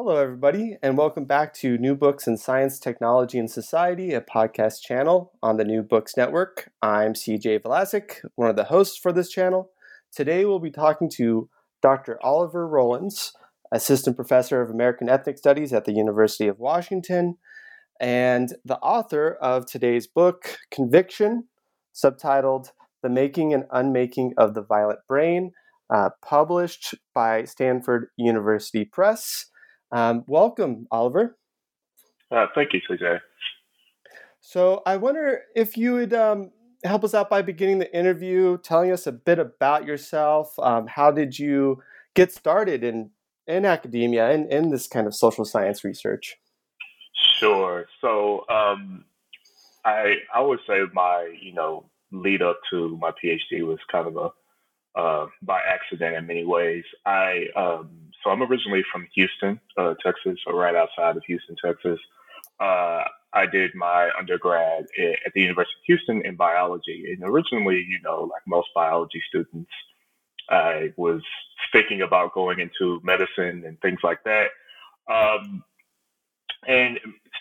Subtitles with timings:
[0.00, 4.80] Hello, everybody, and welcome back to New Books in Science, Technology, and Society, a podcast
[4.80, 6.70] channel on the New Books Network.
[6.80, 9.72] I'm CJ Valasek, one of the hosts for this channel.
[10.14, 11.50] Today, we'll be talking to
[11.82, 12.16] Dr.
[12.22, 13.32] Oliver Rollins,
[13.72, 17.36] Assistant Professor of American Ethnic Studies at the University of Washington,
[17.98, 21.48] and the author of today's book, Conviction,
[21.92, 22.70] subtitled
[23.02, 25.50] The Making and Unmaking of the Violent Brain,
[25.92, 29.46] uh, published by Stanford University Press.
[29.90, 31.36] Um, welcome, Oliver.
[32.30, 33.20] Uh, thank you, CJ.
[34.40, 36.50] So I wonder if you would um,
[36.84, 40.58] help us out by beginning the interview, telling us a bit about yourself.
[40.58, 41.82] Um, how did you
[42.14, 43.10] get started in
[43.46, 46.36] in academia and in this kind of social science research?
[47.38, 47.86] Sure.
[48.00, 49.04] So um,
[49.84, 54.16] I I would say my you know lead up to my PhD was kind of
[54.16, 56.84] a uh, by accident in many ways.
[57.06, 57.90] I um,
[58.22, 61.98] so I'm originally from Houston, uh, Texas, or right outside of Houston, Texas.
[62.60, 64.86] Uh, I did my undergrad
[65.26, 69.70] at the University of Houston in biology, and originally, you know, like most biology students,
[70.50, 71.22] I was
[71.72, 74.48] thinking about going into medicine and things like that.
[75.12, 75.62] Um,
[76.66, 76.98] and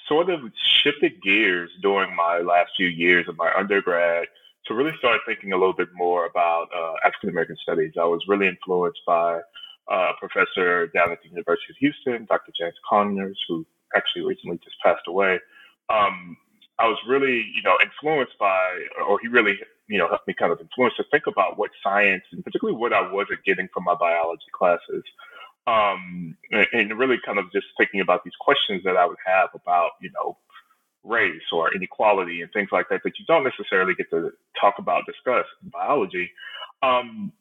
[0.07, 0.39] sort of
[0.83, 4.27] shifted gears during my last few years of my undergrad
[4.65, 7.93] to really start thinking a little bit more about uh, African American studies.
[7.99, 9.39] I was really influenced by
[9.91, 12.51] uh, professor down at the University of Houston, Dr.
[12.59, 15.39] James Conyers, who actually recently just passed away.
[15.89, 16.37] Um,
[16.79, 18.59] I was really, you know, influenced by,
[19.07, 19.57] or he really,
[19.87, 22.93] you know, helped me kind of influence to think about what science, and particularly what
[22.93, 25.03] I wasn't getting from my biology classes,
[25.65, 29.49] um, and, and really kind of just thinking about these questions that I would have
[29.55, 30.37] about, you know,
[31.03, 35.05] race or inequality and things like that that you don't necessarily get to talk about,
[35.05, 36.29] discuss in biology.
[36.83, 37.31] Um,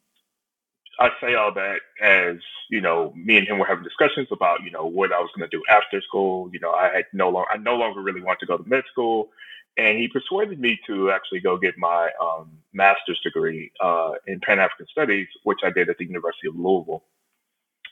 [0.98, 2.36] I say all that as
[2.70, 5.48] you know, me and him were having discussions about you know what I was going
[5.48, 6.50] to do after school.
[6.52, 8.84] You know, I had no longer, I no longer really wanted to go to med
[8.90, 9.30] school,
[9.76, 14.58] and he persuaded me to actually go get my um, master's degree uh, in Pan
[14.58, 17.04] African Studies, which I did at the University of Louisville.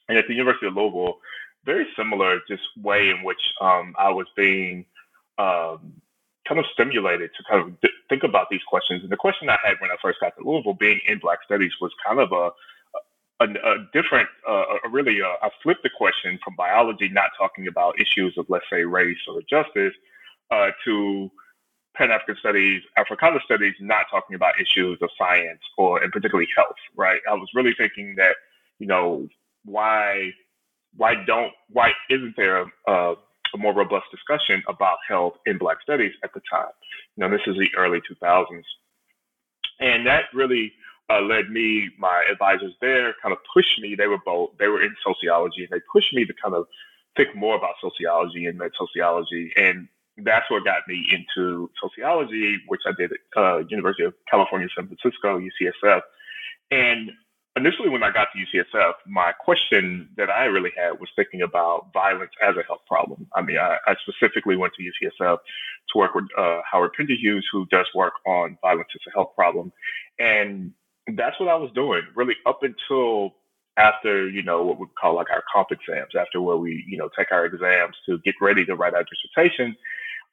[0.08, 1.18] And at the University of Louisville,
[1.64, 4.84] very similar, just way in which um, I was being
[5.38, 6.00] um,
[6.46, 9.02] kind of stimulated to kind of think about these questions.
[9.02, 11.72] And the question I had when I first got to Louisville, being in Black Studies,
[11.80, 12.50] was kind of a
[13.40, 17.66] a, a different, uh, a really, uh, I flipped the question from biology, not talking
[17.66, 19.94] about issues of, let's say, race or justice,
[20.50, 21.30] uh, to
[21.96, 26.76] Pan African studies, Africana studies, not talking about issues of science or, and particularly health,
[26.96, 27.20] right?
[27.28, 28.36] I was really thinking that,
[28.78, 29.28] you know,
[29.64, 30.32] why,
[30.96, 33.14] why don't, why isn't there a, a,
[33.54, 36.72] a more robust discussion about health in Black studies at the time?
[37.16, 38.62] You know, this is the early 2000s.
[39.80, 40.72] And that really
[41.10, 43.94] uh, led me, my advisors there kind of pushed me.
[43.94, 46.66] They were both, they were in sociology and they pushed me to kind of
[47.16, 49.52] think more about sociology and med sociology.
[49.56, 49.88] And
[50.18, 54.86] that's what got me into sociology, which I did at uh, University of California, San
[54.86, 56.00] Francisco, UCSF.
[56.70, 57.10] And
[57.56, 61.90] initially when I got to UCSF, my question that I really had was thinking about
[61.92, 63.26] violence as a health problem.
[63.34, 65.36] I mean, I, I specifically went to UCSF
[65.92, 69.72] to work with uh, Howard Pinderhughes, who does work on violence as a health problem.
[70.18, 70.72] And
[71.08, 73.34] that's what I was doing really up until
[73.76, 77.08] after, you know, what we call like our comp exams, after where we, you know,
[77.16, 79.76] take our exams to get ready to write our dissertation.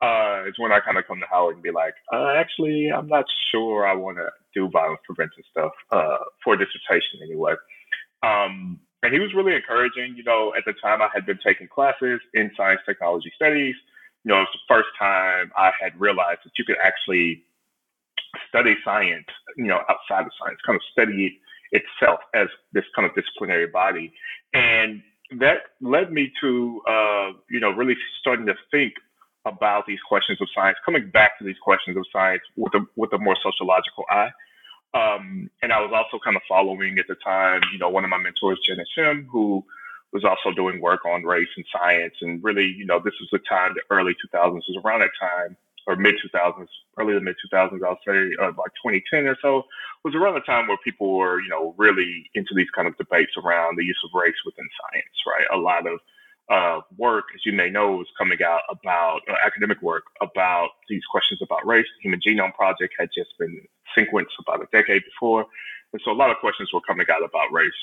[0.01, 3.25] Uh, when I kind of come to Howard and be like, uh, actually, I'm not
[3.51, 7.53] sure I want to do violence prevention stuff uh, for dissertation anyway.
[8.23, 10.15] Um, and he was really encouraging.
[10.15, 13.75] You know, at the time I had been taking classes in science technology studies.
[14.23, 17.43] You know, it was the first time I had realized that you could actually
[18.47, 21.39] study science, you know, outside of science, kind of study
[21.71, 24.13] it itself as this kind of disciplinary body.
[24.53, 25.01] And
[25.39, 28.93] that led me to, uh, you know, really starting to think
[29.45, 33.11] about these questions of science, coming back to these questions of science with a, with
[33.13, 34.29] a more sociological eye.
[34.93, 38.09] Um, and I was also kind of following at the time, you know, one of
[38.09, 39.63] my mentors, Janet Shim, who
[40.11, 42.13] was also doing work on race and science.
[42.21, 45.55] And really, you know, this was the time, the early 2000s was around that time
[45.87, 46.67] or mid 2000s,
[46.99, 49.63] early to mid 2000s, I'll say uh, like 2010 or so,
[50.03, 53.31] was around the time where people were, you know, really into these kind of debates
[53.37, 55.47] around the use of race within science, right?
[55.53, 55.99] A lot of
[56.51, 61.01] uh, work, as you may know, was coming out about uh, academic work about these
[61.11, 61.85] questions about race.
[61.97, 63.61] The Human Genome Project had just been
[63.97, 65.45] sequenced about a decade before.
[65.93, 67.81] And so a lot of questions were coming out about race.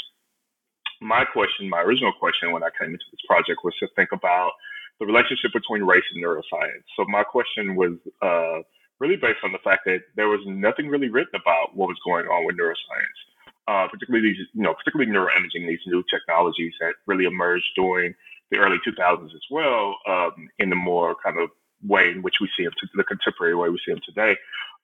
[1.00, 4.52] My question, my original question when I came into this project was to think about
[5.00, 6.84] the relationship between race and neuroscience.
[6.96, 7.92] So my question was
[8.22, 8.62] uh,
[8.98, 12.26] really based on the fact that there was nothing really written about what was going
[12.26, 13.18] on with neuroscience,
[13.68, 18.14] uh, particularly these, you know, particularly neuroimaging, these new technologies that really emerged during
[18.50, 21.50] the early 2000s as well, um, in the more kind of
[21.86, 24.36] way in which we see them, to the contemporary way we see them today.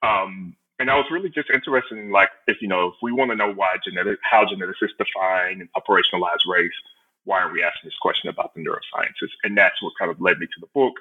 [0.02, 3.30] Um, and I was really just interested in like, if you know, if we want
[3.30, 6.72] to know why genetic, how geneticists define and operationalize race,
[7.24, 9.30] why are we asking this question about the neurosciences?
[9.42, 10.94] And that's what kind of led me to the book.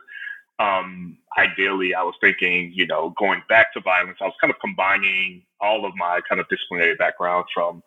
[0.59, 4.59] Um, ideally, I was thinking, you know, going back to violence, I was kind of
[4.59, 7.81] combining all of my kind of disciplinary background from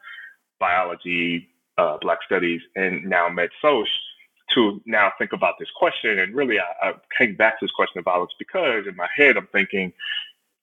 [0.59, 1.49] biology,
[1.79, 3.87] uh, Black studies, and now med soc
[4.55, 6.19] to now think about this question.
[6.19, 9.37] And really, I, I, came back to this question of violence because in my head,
[9.37, 9.93] I'm thinking,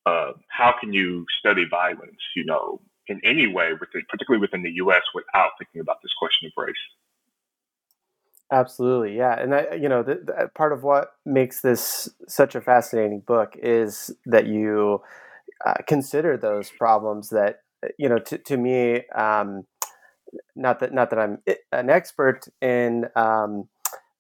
[0.06, 4.72] uh, how can you study violence, you know, in any way, within, particularly within the
[4.72, 6.76] U.S., without thinking about this question of race?
[8.52, 12.62] Absolutely, yeah, and I, you know, the, the, part of what makes this such a
[12.62, 15.02] fascinating book is that you
[15.66, 17.58] uh, consider those problems that
[18.00, 18.20] you know.
[18.20, 19.66] To, to me, um,
[20.56, 21.40] not that not that I'm
[21.72, 23.70] an expert in um,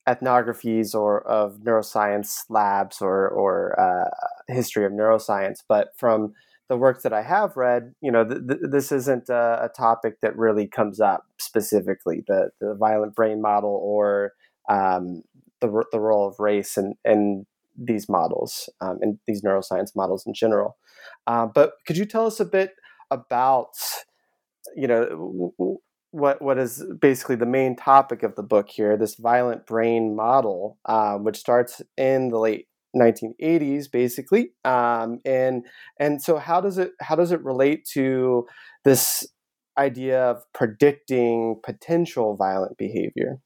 [0.09, 4.09] ethnographies or of neuroscience labs or or uh,
[4.53, 6.33] history of neuroscience, but from
[6.69, 10.21] the works that I have read, you know, th- th- this isn't a, a, topic
[10.21, 14.33] that really comes up specifically the the violent brain model or
[14.69, 15.23] um,
[15.61, 17.45] the the role of race and and
[17.77, 20.77] these models um, and these neuroscience models in general.
[21.27, 22.71] Uh, but could you tell us a bit
[23.11, 23.73] about
[24.75, 25.05] you know
[25.57, 25.77] w-
[26.11, 30.77] what what is basically the main topic of the book here this violent brain model
[30.85, 35.65] um, which starts in the late 1980s basically um, and
[35.99, 38.45] and so how does it how does it relate to
[38.83, 39.27] this
[39.77, 43.39] idea of predicting potential violent behavior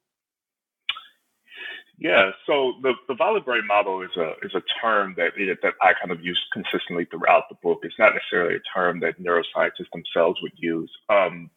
[2.00, 5.32] yeah, so the, the brain model is a is a term that
[5.64, 7.80] that I kind of use consistently throughout the book.
[7.82, 10.92] It's not necessarily a term that neuroscientists themselves would use.
[11.10, 11.50] Um,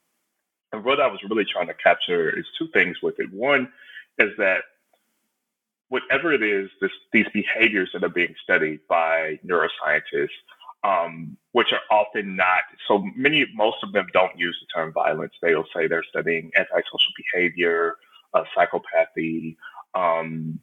[0.73, 3.31] and what I was really trying to capture is two things with it.
[3.33, 3.71] One
[4.19, 4.63] is that
[5.91, 10.29] whatever it is, this, these behaviors that are being studied by neuroscientists,
[10.83, 15.33] um, which are often not so many, most of them don't use the term violence.
[15.43, 17.97] They'll say they're studying antisocial behavior,
[18.33, 19.57] uh, psychopathy.
[19.95, 20.61] Um,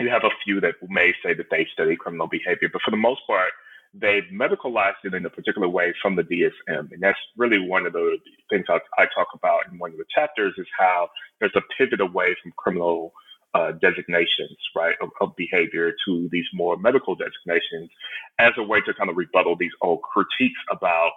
[0.00, 2.96] you have a few that may say that they study criminal behavior, but for the
[2.96, 3.52] most part,
[3.94, 6.92] they've medicalized it in a particular way from the DSM.
[6.92, 8.18] And that's really one of the
[8.50, 11.08] things I, I talk about in one of the chapters is how
[11.38, 13.12] there's a pivot away from criminal
[13.54, 17.90] uh, designations, right, of, of, behavior to these more medical designations
[18.38, 21.10] as a way to kind of rebuttal these old critiques about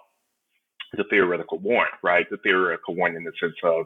[0.93, 2.29] the theoretical warrant, right?
[2.29, 3.85] The theoretical warrant in the sense of,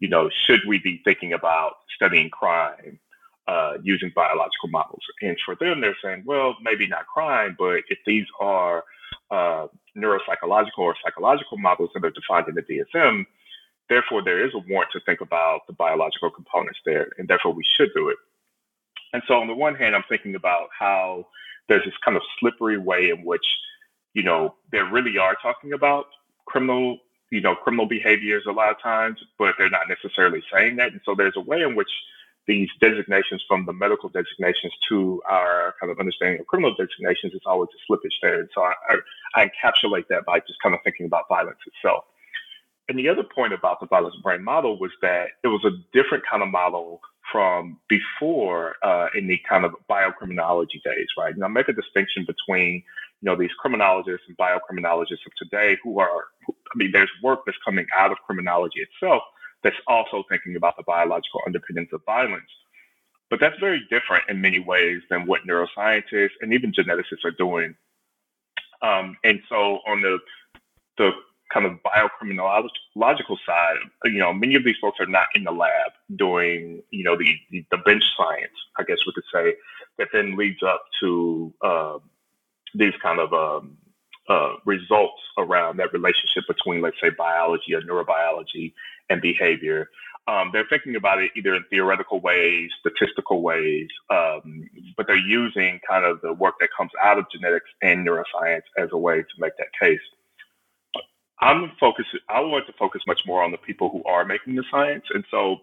[0.00, 2.98] you know, should we be thinking about studying crime
[3.46, 5.02] uh, using biological models?
[5.22, 8.84] And for them, they're saying, well, maybe not crime, but if these are
[9.30, 9.66] uh,
[9.96, 13.24] neuropsychological or psychological models that are defined in the DSM,
[13.88, 17.64] Therefore, there is a warrant to think about the biological components there, and therefore we
[17.64, 18.16] should do it.
[19.12, 21.26] And so, on the one hand, I'm thinking about how
[21.68, 23.44] there's this kind of slippery way in which,
[24.14, 26.06] you know, they really are talking about
[26.46, 26.98] criminal,
[27.30, 30.92] you know, criminal behaviors a lot of times, but they're not necessarily saying that.
[30.92, 31.90] And so, there's a way in which
[32.48, 37.42] these designations from the medical designations to our kind of understanding of criminal designations is
[37.46, 38.40] always a slippage there.
[38.40, 42.04] And so I, I, I encapsulate that by just kind of thinking about violence itself.
[42.88, 46.24] And the other point about the violence brain model was that it was a different
[46.30, 51.34] kind of model from before uh, in the kind of biocriminology days, right?
[51.34, 52.76] And I make a distinction between,
[53.20, 57.58] you know, these criminologists and biocriminologists of today who are, I mean, there's work that's
[57.62, 59.22] coming out of criminology itself
[59.62, 62.48] that's also thinking about the biological underpinnings of violence.
[63.28, 67.74] But that's very different in many ways than what neuroscientists and even geneticists are doing.
[68.80, 70.18] Um, and so on the
[70.96, 71.10] the
[71.52, 75.92] kind of biocriminological side, you know, many of these folks are not in the lab
[76.16, 77.34] doing, you know, the,
[77.70, 79.54] the, bench science, I guess we could say,
[79.98, 81.98] that then leads up to uh,
[82.74, 83.78] these kind of um,
[84.28, 88.74] uh, results around that relationship between, let's say, biology or neurobiology
[89.08, 89.88] and behavior.
[90.26, 95.80] um, they're thinking about it either in theoretical ways, statistical ways, um, but they're using
[95.88, 99.34] kind of the work that comes out of genetics and neuroscience as a way to
[99.38, 100.00] make that case.
[101.40, 102.10] I'm focused.
[102.28, 105.24] I want to focus much more on the people who are making the science, and
[105.30, 105.58] so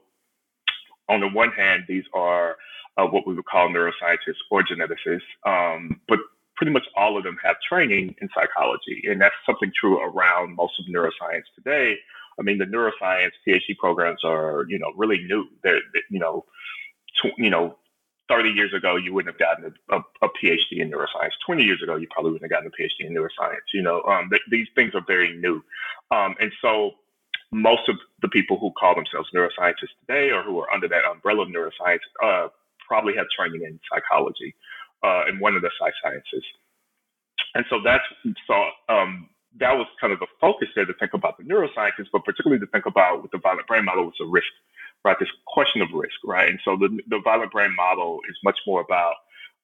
[1.09, 2.55] on the one hand, these are
[2.97, 6.19] uh, what we would call neuroscientists or geneticists, um, but
[6.55, 10.73] pretty much all of them have training in psychology, and that's something true around most
[10.79, 11.95] of neuroscience today.
[12.39, 15.45] I mean, the neuroscience PhD programs are, you know, really new.
[15.63, 16.45] They're, you know,
[17.17, 17.77] tw- you know,
[18.29, 21.31] 30 years ago, you wouldn't have gotten a, a, a, PhD in neuroscience.
[21.45, 23.67] 20 years ago, you probably wouldn't have gotten a PhD in neuroscience.
[23.73, 25.63] You know, um, th- these things are very new.
[26.11, 26.91] Um, and so
[27.51, 31.43] most of the people who call themselves neuroscientists today or who are under that umbrella
[31.43, 32.47] of neuroscience uh,
[32.87, 34.55] probably have training in psychology
[35.03, 36.43] uh, in one of the psych sciences.
[37.53, 38.03] And so that's
[38.47, 38.55] so
[38.89, 39.29] um,
[39.59, 42.67] that was kind of the focus there to think about the neurosciences, but particularly to
[42.67, 44.51] think about with the violent brain model was the risk,
[45.05, 45.17] right?
[45.19, 46.49] This question of risk, right?
[46.49, 49.15] And so the, the violent brain model is much more about,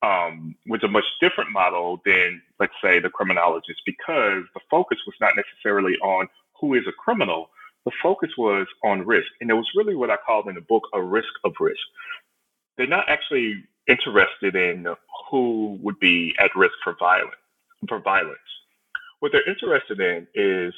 [0.03, 5.15] um, was a much different model than, let's say, the criminologist, because the focus was
[5.21, 6.27] not necessarily on
[6.61, 7.49] who is a criminal.
[7.85, 9.29] The focus was on risk.
[9.41, 11.81] And it was really what I called in the book a risk of risk.
[12.77, 14.87] They're not actually interested in
[15.31, 17.35] who would be at risk for violence,
[17.89, 18.39] for violence
[19.21, 20.75] what they're interested in is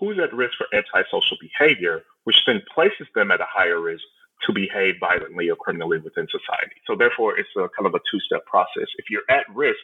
[0.00, 4.04] who's at risk for antisocial behavior, which then places them at a higher risk
[4.46, 6.76] to behave violently or criminally within society.
[6.86, 8.88] So therefore, it's a kind of a two-step process.
[8.98, 9.78] If you're at risk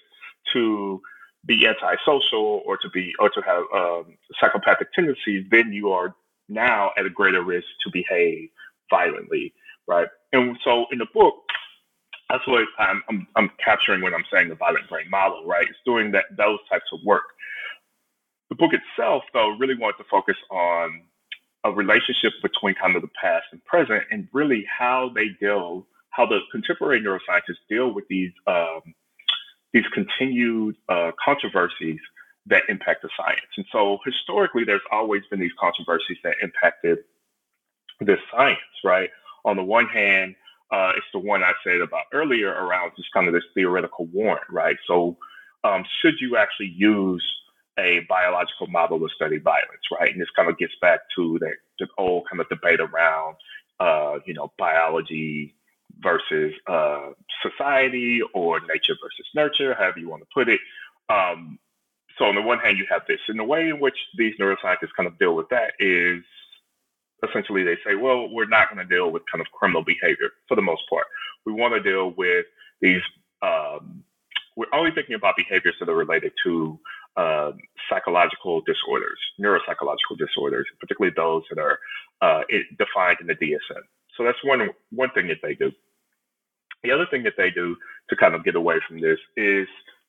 [0.52, 1.00] to
[1.46, 6.14] be antisocial or to be or to have um, psychopathic tendencies, then you are
[6.48, 8.48] now at a greater risk to behave
[8.90, 9.52] violently,
[9.86, 10.08] right?
[10.32, 11.34] And so in the book,
[12.28, 15.66] that's what I'm, I'm, I'm capturing when I'm saying the violent brain model, right?
[15.68, 17.22] It's doing that those types of work.
[18.50, 21.02] The book itself, though, really wanted to focus on
[21.64, 26.26] a relationship between kind of the past and present and really how they deal, how
[26.26, 28.94] the contemporary neuroscientists deal with these um,
[29.72, 32.00] these continued uh, controversies
[32.46, 33.40] that impact the science.
[33.56, 36.98] And so historically, there's always been these controversies that impacted
[38.00, 39.10] this science, right?
[39.44, 40.34] On the one hand,
[40.70, 44.48] uh, it's the one I said about earlier around just kind of this theoretical warrant,
[44.50, 44.76] right?
[44.86, 45.16] So
[45.64, 47.24] um, should you actually use
[47.78, 50.10] a biological model to study violence, right?
[50.10, 53.36] And this kind of gets back to the, the old kind of debate around,
[53.80, 55.54] uh, you know, biology
[56.00, 57.10] versus uh,
[57.42, 60.60] society or nature versus nurture, however you want to put it.
[61.08, 61.58] Um,
[62.18, 64.94] so on the one hand, you have this, and the way in which these neuroscientists
[64.96, 66.22] kind of deal with that is
[67.28, 70.54] essentially they say, well, we're not going to deal with kind of criminal behavior for
[70.54, 71.06] the most part.
[71.46, 72.46] We want to deal with
[72.80, 73.02] these.
[73.42, 74.02] Um,
[74.56, 76.78] we're only thinking about behaviors that are related to
[77.18, 77.50] uh,
[77.90, 81.78] psychological disorders, neuropsychological disorders, particularly those that are
[82.22, 82.42] uh,
[82.78, 83.82] defined in the DSM.
[84.16, 85.72] So that's one one thing that they do.
[86.84, 87.76] The other thing that they do
[88.08, 89.66] to kind of get away from this is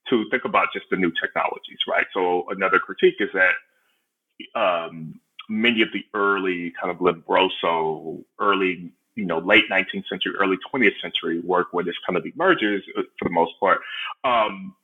[0.09, 2.05] to think about just the new technologies, right?
[2.13, 9.25] So another critique is that um, many of the early kind of Lombroso, early you
[9.25, 13.29] know late 19th century, early 20th century work where this kind of emerges uh, for
[13.29, 13.81] the most part.
[14.23, 14.75] Um,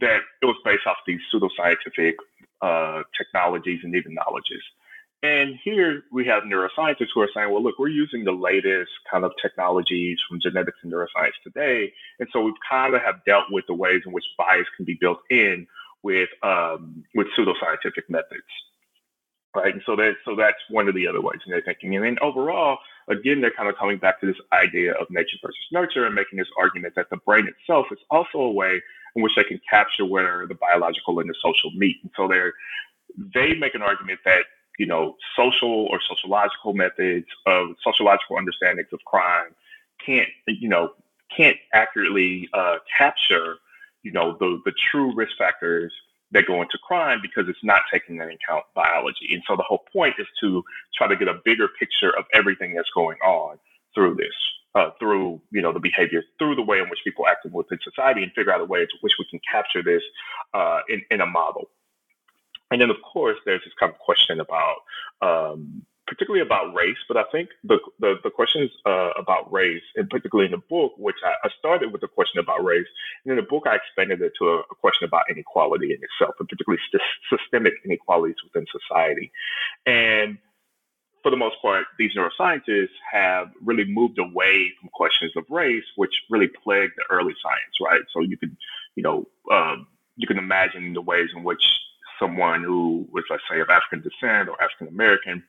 [0.00, 2.14] that it was based off these pseudoscientific
[2.62, 4.62] uh, technologies and even knowledges.
[5.22, 9.24] And here we have neuroscientists who are saying, well, look, we're using the latest kind
[9.24, 11.90] of technologies from genetics and neuroscience today.
[12.20, 14.98] And so we've kind of have dealt with the ways in which bias can be
[15.00, 15.66] built in
[16.02, 18.42] with um, with pseudoscientific methods.
[19.56, 19.72] Right.
[19.72, 21.96] And so that so that's one of the other ways in their thinking.
[21.96, 25.58] And then overall, again, they're kind of coming back to this idea of nature versus
[25.72, 28.80] nurture and making this argument that the brain itself is also a way
[29.16, 31.96] in which they can capture where the biological and the social meet.
[32.02, 32.52] And so they're
[33.34, 34.44] they make an argument that
[34.78, 39.54] you know social or sociological methods of sociological understandings of crime
[40.04, 40.92] can't you know
[41.34, 43.56] can't accurately uh, capture
[44.02, 45.92] you know the the true risk factors
[46.34, 49.32] that go into crime because it's not taking into account biology.
[49.32, 50.62] And so the whole point is to
[50.96, 53.58] try to get a bigger picture of everything that's going on
[53.94, 54.34] through this
[54.74, 58.22] uh, through you know the behavior, through the way in which people act within society,
[58.22, 60.02] and figure out a way in which we can capture this
[60.52, 61.70] uh, in in a model.
[62.70, 64.76] And then, of course, there's this kind of question about,
[65.22, 66.98] um, particularly about race.
[67.08, 70.92] But I think the the, the questions uh, about race, and particularly in the book,
[70.98, 72.86] which I, I, started with a question about race,
[73.24, 76.34] and in the book I expanded it to a, a question about inequality in itself,
[76.38, 79.32] and particularly st- systemic inequalities within society.
[79.86, 80.38] And
[81.22, 86.12] for the most part, these neuroscientists have really moved away from questions of race, which
[86.28, 88.02] really plagued the early science, right?
[88.12, 88.54] So you can,
[88.94, 91.64] you know, um, you can imagine the ways in which
[92.20, 95.42] someone who was, let's say, of African descent or African American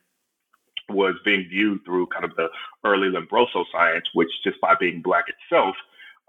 [0.88, 2.48] was being viewed through kind of the
[2.84, 5.74] early Lombroso science, which just by being black itself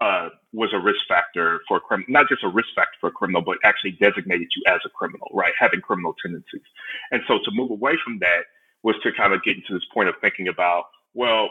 [0.00, 3.42] uh, was a risk factor for criminal, not just a risk factor for a criminal,
[3.42, 5.52] but actually designated you as a criminal, right?
[5.58, 6.62] Having criminal tendencies.
[7.10, 8.44] And so to move away from that
[8.82, 10.84] was to kind of get into this point of thinking about,
[11.14, 11.50] well,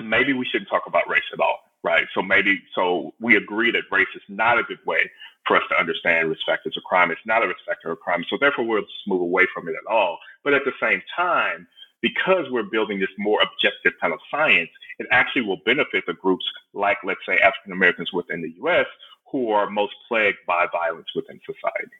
[0.00, 2.06] maybe we shouldn't talk about race at all, right?
[2.14, 5.08] So maybe, so we agree that race is not a good way
[5.46, 7.10] for us to understand risk factors of crime.
[7.10, 8.24] It's not a risk factor of crime.
[8.28, 10.18] So therefore, we'll just move away from it at all.
[10.42, 11.66] But at the same time,
[12.02, 16.44] because we're building this more objective kind of science, it actually will benefit the groups
[16.72, 18.86] like, let's say, African Americans within the US
[19.30, 21.96] who are most plagued by violence within society.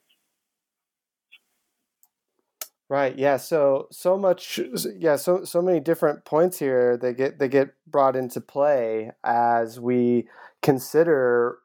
[2.89, 3.17] Right.
[3.17, 3.37] Yeah.
[3.37, 4.59] So so much.
[4.99, 5.15] Yeah.
[5.15, 6.97] So so many different points here.
[6.97, 10.27] They get they get brought into play as we
[10.61, 11.59] consider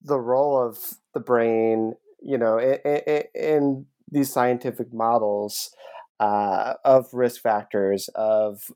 [0.00, 0.78] the role of
[1.12, 1.94] the brain.
[2.22, 5.74] You know, in, in these scientific models
[6.22, 8.70] uh, of risk factors of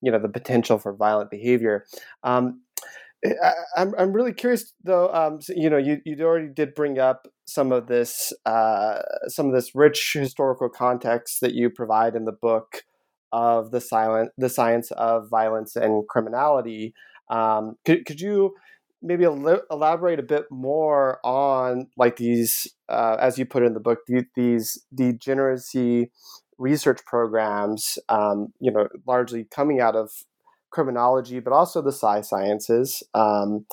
[0.00, 1.84] you know the potential for violent behavior.
[2.24, 2.62] Um,
[3.24, 5.12] I, I'm I'm really curious though.
[5.12, 9.52] Um, you know, you you already did bring up some of this uh, some of
[9.52, 12.84] this rich historical context that you provide in the book
[13.32, 16.94] of the silent the science of violence and criminality.
[17.28, 18.54] Um, could could you
[19.02, 23.98] maybe elaborate a bit more on like these uh, as you put in the book
[24.36, 26.10] these degeneracy
[26.62, 30.10] research programs, um, you know, largely coming out of
[30.70, 33.02] criminology, but also the sci sciences.
[33.14, 33.66] Um,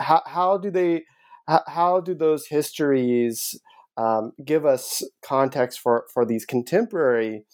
[0.00, 1.04] how, how do they,
[1.46, 3.60] how, how do those histories
[3.96, 7.44] um, give us context for, for these contemporary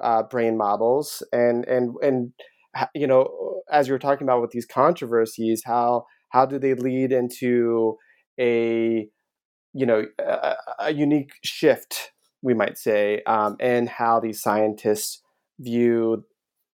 [0.00, 2.32] uh, brain models and, and, and,
[2.94, 7.12] you know, as you were talking about with these controversies, how, how do they lead
[7.12, 7.96] into
[8.38, 9.08] a,
[9.72, 12.10] you know, a, a unique shift
[12.44, 15.22] we might say, um, and how these scientists
[15.58, 16.24] view,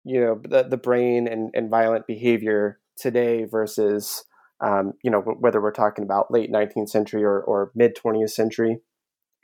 [0.04, 4.26] you know, the, the brain and, and violent behavior today versus,
[4.62, 8.80] um, you know, whether we're talking about late 19th century or, or mid 20th century.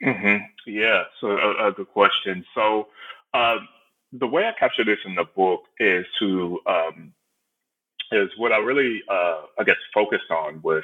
[0.04, 0.42] Mm-hmm.
[0.66, 2.44] Yeah, so a, a, good question.
[2.54, 2.88] So
[3.32, 3.68] um,
[4.12, 7.12] the way I capture this in the book is to um,
[8.10, 10.82] is what I really uh, I guess focused on was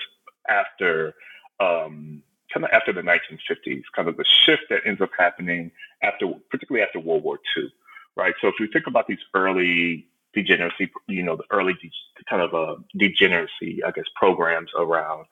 [0.49, 1.14] after
[1.61, 5.70] um, kind of after the 1950s, kind of the shift that ends up happening
[6.02, 7.72] after, particularly after World War II,
[8.16, 8.34] right?
[8.40, 11.90] So if you think about these early degeneracy, you know, the early de-
[12.28, 15.26] kind of uh, degeneracy, I guess, programs around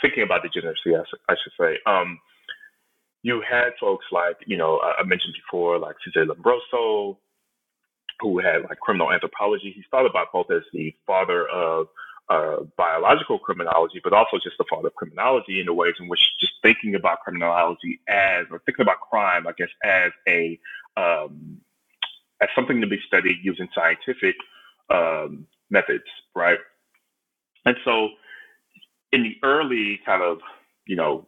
[0.00, 0.94] thinking about degeneracy,
[1.28, 1.78] I should say.
[1.86, 2.18] Um,
[3.22, 7.16] you had folks like, you know, I mentioned before, like Cesare Lombroso,
[8.20, 9.72] who had like criminal anthropology.
[9.74, 11.86] He's thought about both as the father of
[12.32, 16.20] uh, biological criminology, but also just the father of criminology in the ways in which
[16.40, 20.58] just thinking about criminology as, or thinking about crime, I guess, as a
[20.96, 21.58] um,
[22.40, 24.34] as something to be studied using scientific
[24.90, 26.58] um, methods, right?
[27.66, 28.08] And so,
[29.12, 30.38] in the early kind of,
[30.86, 31.26] you know,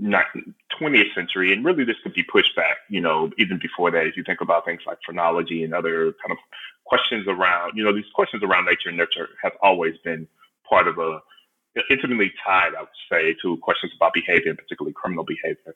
[0.00, 4.16] 20th century, and really this could be pushed back, you know, even before that, if
[4.16, 6.38] you think about things like phrenology and other kind of
[6.84, 10.26] questions around, you know, these questions around nature and nurture have always been
[10.68, 11.20] part of a
[11.90, 15.74] intimately tied, I would say, to questions about behavior, and particularly criminal behavior.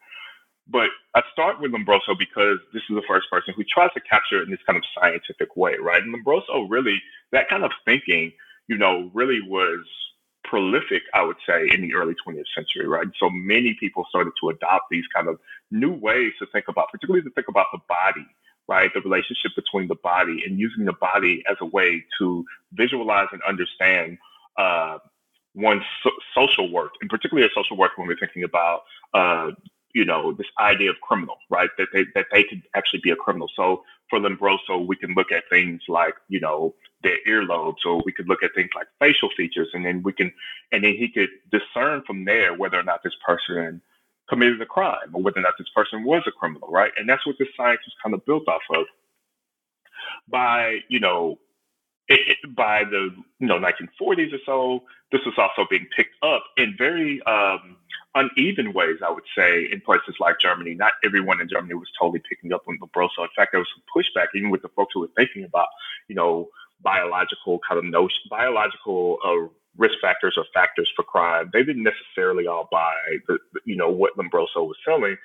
[0.69, 4.40] But I start with Lombroso because this is the first person who tries to capture
[4.40, 6.03] it in this kind of scientific way, right?
[6.03, 7.01] And Lombroso really,
[7.33, 8.33] that kind of thinking,
[8.69, 9.87] you know, really was
[10.45, 13.07] prolific, I would say, in the early 20th century, right?
[13.19, 15.38] So many people started to adopt these kind of
[15.71, 18.27] new ways to think about, particularly to think about the body,
[18.68, 18.90] right?
[18.92, 23.40] The relationship between the body and using the body as a way to visualize and
[23.48, 24.18] understand
[24.59, 24.98] uh,
[25.55, 28.83] one's so- social work, and particularly a social work when we're thinking about,
[29.14, 29.50] uh,
[29.94, 31.70] you know, this idea of criminal, right?
[31.79, 33.48] That they that they could actually be a criminal.
[33.57, 38.12] So for Lombroso, we can look at things like, you know, their earlobes, or we
[38.12, 40.33] could look at things like facial features, and then we can,
[40.72, 43.81] and then he could discern from there whether or not this person
[44.29, 46.93] committed a crime or whether or not this person was a criminal, right?
[46.97, 48.87] And that's what this science was kind of built off of.
[50.29, 51.39] By you know,
[52.09, 56.45] it, it, by the you know 1940s or so, this was also being picked up
[56.57, 57.77] in very um,
[58.15, 60.75] uneven ways, I would say, in places like Germany.
[60.75, 63.23] Not everyone in Germany was totally picking up on the Lombroso.
[63.23, 65.69] In fact, there was some pushback even with the folks who were thinking about,
[66.09, 66.49] you know,
[66.83, 71.51] biological kind of notion, biological uh, risk factors or factors for crime.
[71.53, 72.95] They didn't necessarily all buy
[73.29, 75.17] the, you know, what Lombroso was selling,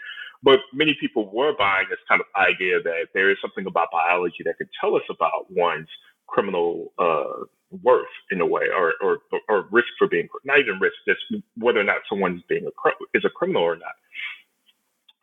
[0.43, 4.43] but many people were buying this kind of idea that there is something about biology
[4.45, 5.87] that can tell us about one's
[6.27, 7.45] criminal uh,
[7.83, 11.79] worth in a way, or, or or risk for being not even risk, just whether
[11.79, 13.95] or not someone's being a is a criminal or not.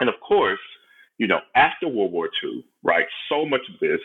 [0.00, 0.60] And of course,
[1.18, 4.00] you know, after World War II, right, so much of this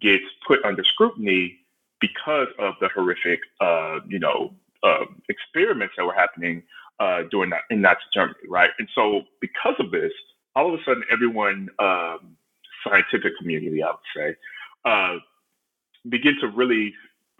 [0.00, 1.58] gets put under scrutiny
[2.00, 6.62] because of the horrific, uh, you know, uh, experiments that were happening
[7.00, 8.70] uh, during that in Nazi Germany, right?
[8.78, 10.12] And so, because of this,
[10.54, 12.36] all of a sudden, everyone, um,
[12.86, 14.36] scientific community, I would say,
[14.84, 15.16] uh,
[16.08, 16.94] begin to really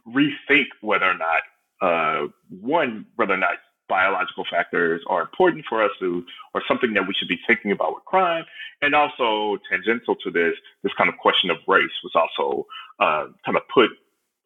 [0.07, 1.43] rethink whether or not
[1.81, 7.07] uh, one, whether or not biological factors are important for us to, or something that
[7.07, 8.45] we should be thinking about with crime.
[8.83, 12.67] And also tangential to this, this kind of question of race was also
[13.01, 13.91] uh, kind of put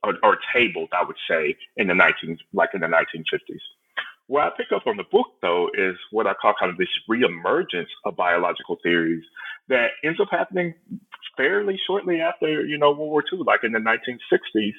[0.05, 3.59] or, or, tabled, I would say, in the 19, like in the 1950s.
[4.29, 6.88] What I pick up on the book, though, is what I call kind of this
[7.11, 9.24] reemergence of biological theories
[9.68, 10.74] that ends up happening
[11.37, 14.72] fairly shortly after, you know, World War II, like in the 1960s.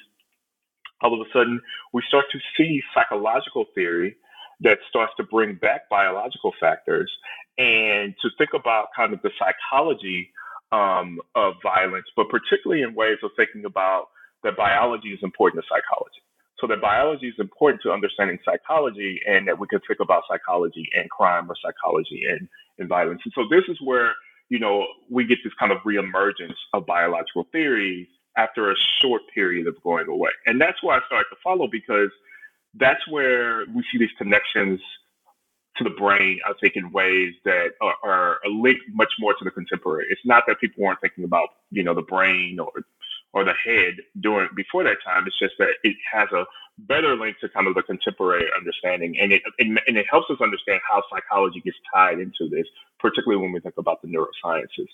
[1.02, 1.60] All of a sudden,
[1.92, 4.16] we start to see psychological theory
[4.60, 7.10] that starts to bring back biological factors
[7.58, 10.30] and to think about kind of the psychology
[10.72, 14.08] um, of violence, but particularly in ways of thinking about
[14.44, 16.22] that biology is important to psychology.
[16.60, 20.88] So that biology is important to understanding psychology and that we can think about psychology
[20.94, 23.22] and crime or psychology and, and violence.
[23.24, 24.12] And so this is where,
[24.50, 29.66] you know, we get this kind of reemergence of biological theories after a short period
[29.66, 30.30] of going away.
[30.46, 32.10] And that's why I started to follow because–
[32.74, 34.80] that's where we see these connections
[35.76, 39.50] to the brain, I think, in ways that are, are linked much more to the
[39.50, 40.06] contemporary.
[40.10, 42.70] It's not that people weren't thinking about, you know, the brain or
[43.32, 45.24] or the head during before that time.
[45.26, 46.44] It's just that it has a
[46.78, 50.38] better link to kind of the contemporary understanding, and it and, and it helps us
[50.42, 52.66] understand how psychology gets tied into this,
[52.98, 54.88] particularly when we think about the neurosciences,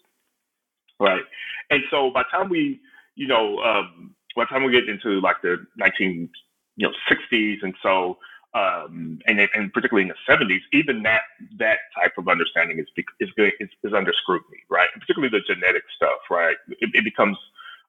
[1.00, 1.22] right?
[1.70, 2.80] And so by the time we,
[3.16, 6.30] you know, um, by the time we get into like the 19
[6.76, 8.18] you know 60s, and so
[8.54, 11.22] um, and and particularly in the 70s, even that
[11.58, 12.86] that type of understanding is
[13.20, 14.88] is is, is under scrutiny, right?
[14.94, 16.56] And particularly the genetic stuff, right?
[16.80, 17.36] It, it becomes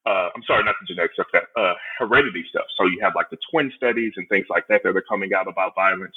[0.06, 2.66] uh, I'm sorry, not the genetic stuff, that uh, heredity stuff.
[2.78, 5.48] So you have like the twin studies and things like that that are coming out
[5.48, 6.16] about violence.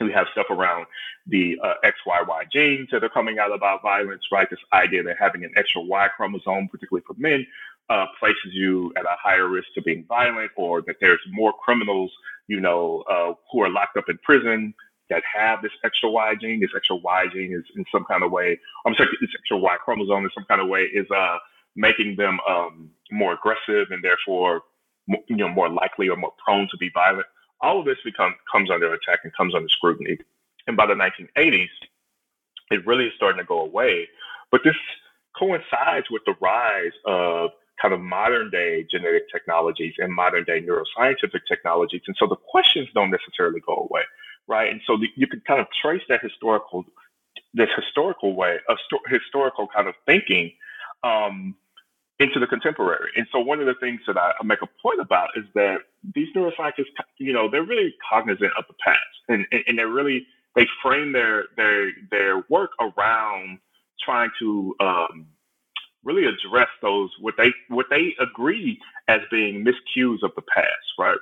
[0.00, 0.86] We have stuff around
[1.26, 4.48] the uh, XYY genes that are coming out about violence, right?
[4.50, 7.46] This idea that having an extra Y chromosome, particularly for men,
[7.90, 12.10] uh, places you at a higher risk to being violent, or that there's more criminals,
[12.46, 14.74] you know, uh, who are locked up in prison
[15.10, 16.60] that have this extra Y gene.
[16.60, 19.76] This extra Y gene is in some kind of way, I'm sorry, this extra Y
[19.84, 21.38] chromosome in some kind of way is uh,
[21.76, 24.62] making them um, more aggressive and therefore,
[25.06, 27.26] you know, more likely or more prone to be violent.
[27.60, 30.18] All of this become, comes under attack and comes under scrutiny.
[30.66, 31.68] And by the 1980s,
[32.70, 34.08] it really is starting to go away.
[34.50, 34.76] But this
[35.38, 41.40] coincides with the rise of kind of modern day genetic technologies and modern day neuroscientific
[41.48, 42.02] technologies.
[42.06, 44.02] And so the questions don't necessarily go away,
[44.46, 44.70] right?
[44.70, 46.84] And so the, you can kind of trace that historical,
[47.52, 50.52] this historical way of sto- historical kind of thinking
[51.02, 51.54] um,
[52.20, 53.10] into the contemporary.
[53.16, 55.78] And so one of the things that I, make a point about is that
[56.14, 60.26] these neuroscientists, you know, they're really cognizant of the past, and, and, and they're really
[60.54, 63.58] they frame their their their work around
[64.04, 65.26] trying to um,
[66.04, 71.18] really address those what they what they agree as being miscues of the past, right?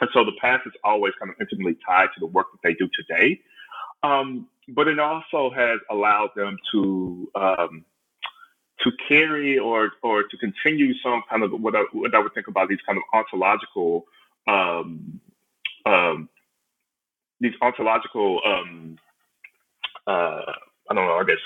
[0.00, 2.74] And so the past is always kind of intimately tied to the work that they
[2.74, 3.40] do today.
[4.02, 7.84] Um, but it also has allowed them to um,
[8.84, 12.48] to carry or or to continue some kind of what I, what I would think
[12.48, 14.04] about these kind of ontological
[14.48, 15.20] um,
[15.86, 16.28] um,
[17.40, 18.96] these ontological um,
[20.06, 20.52] uh,
[20.90, 21.42] I don't know I guess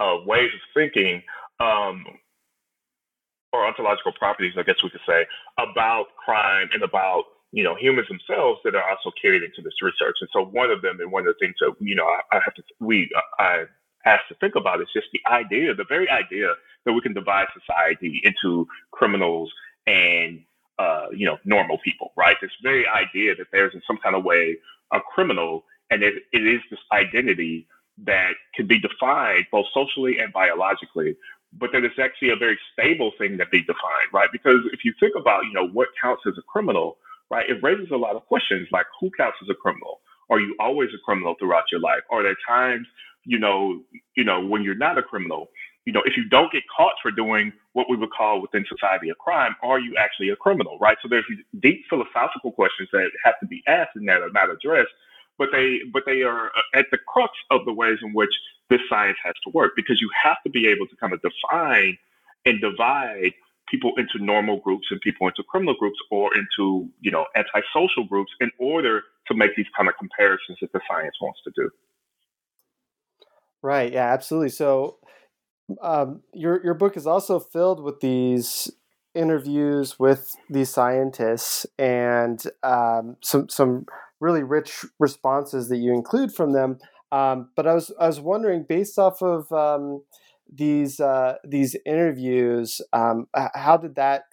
[0.00, 1.22] uh, ways of thinking
[1.62, 2.04] um,
[3.52, 5.26] or ontological properties, I guess we could say,
[5.58, 10.16] about crime and about you know humans themselves that are also carried into this research.
[10.20, 12.40] And so one of them, and one of the things that you know I, I
[12.44, 13.64] have to we I
[14.04, 17.46] asked to think about is just the idea, the very idea that we can divide
[17.58, 19.52] society into criminals
[19.86, 20.40] and
[20.78, 22.36] uh, you know normal people, right?
[22.40, 24.56] This very idea that there's in some kind of way
[24.92, 27.66] a criminal, and it, it is this identity
[28.04, 31.16] that can be defined both socially and biologically
[31.58, 34.28] but that it's actually a very stable thing that they define, right?
[34.32, 36.96] Because if you think about, you know, what counts as a criminal,
[37.30, 40.00] right, it raises a lot of questions like who counts as a criminal?
[40.30, 42.00] Are you always a criminal throughout your life?
[42.10, 42.86] Are there times,
[43.24, 43.82] you know,
[44.16, 45.48] you know, when you're not a criminal?
[45.84, 49.10] You know, if you don't get caught for doing what we would call within society
[49.10, 50.96] a crime, are you actually a criminal, right?
[51.02, 51.24] So there's
[51.60, 54.92] deep philosophical questions that have to be asked and that are not addressed,
[55.38, 58.32] but they but they are at the crux of the ways in which
[58.72, 61.96] this science has to work because you have to be able to kind of define
[62.46, 63.32] and divide
[63.70, 68.30] people into normal groups and people into criminal groups or into you know antisocial groups
[68.40, 71.68] in order to make these kind of comparisons that the science wants to do
[73.62, 74.96] right yeah absolutely so
[75.82, 78.70] um, your your book is also filled with these
[79.14, 83.84] interviews with these scientists and um, some some
[84.22, 86.78] really rich responses that you include from them.
[87.12, 90.02] Um, but I was I was wondering, based off of um,
[90.50, 94.24] these uh, these interviews, um, how did that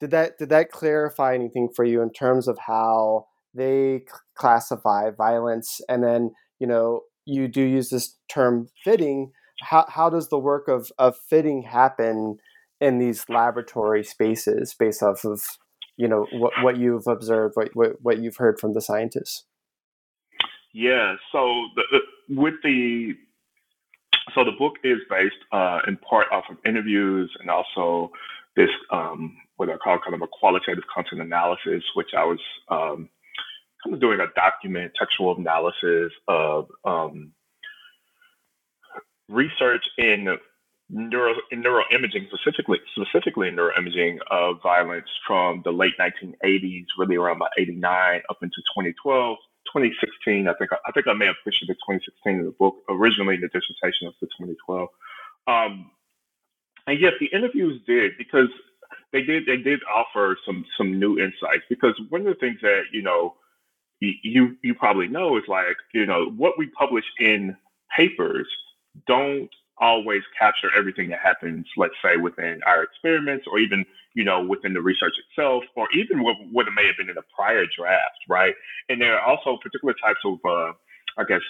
[0.00, 4.04] did that did that clarify anything for you in terms of how they
[4.34, 5.80] classify violence?
[5.88, 9.30] And then you know you do use this term fitting.
[9.62, 12.38] How how does the work of of fitting happen
[12.80, 15.42] in these laboratory spaces based off of
[15.96, 19.44] you know what what you've observed, what what, what you've heard from the scientists?
[20.74, 21.14] Yeah.
[21.32, 23.14] So the, with the
[24.34, 28.10] so the book is based uh, in part off of interviews and also
[28.56, 33.08] this um, what I call kind of a qualitative content analysis, which I was um,
[33.84, 37.32] kind of doing a document textual analysis of um,
[39.28, 40.36] research in
[40.90, 47.36] neuro in neuroimaging specifically specifically in neuroimaging of violence from the late 1980s, really around
[47.36, 49.38] about 89 up into 2012.
[49.74, 52.76] 2016, I think I think I may have pushed it to 2016 in the book.
[52.88, 54.88] Originally, in the dissertation was for 2012.
[55.46, 55.90] Um,
[56.86, 58.48] and yes, the interviews did because
[59.12, 61.64] they did they did offer some some new insights.
[61.68, 63.34] Because one of the things that you know
[64.00, 67.56] you you probably know is like you know what we publish in
[67.96, 68.46] papers
[69.06, 73.84] don't always capture everything that happens, let's say within our experiments or even,
[74.14, 77.18] you know, within the research itself, or even what, what it may have been in
[77.18, 78.54] a prior draft, right?
[78.88, 80.72] And there are also particular types of, uh,
[81.18, 81.42] I guess,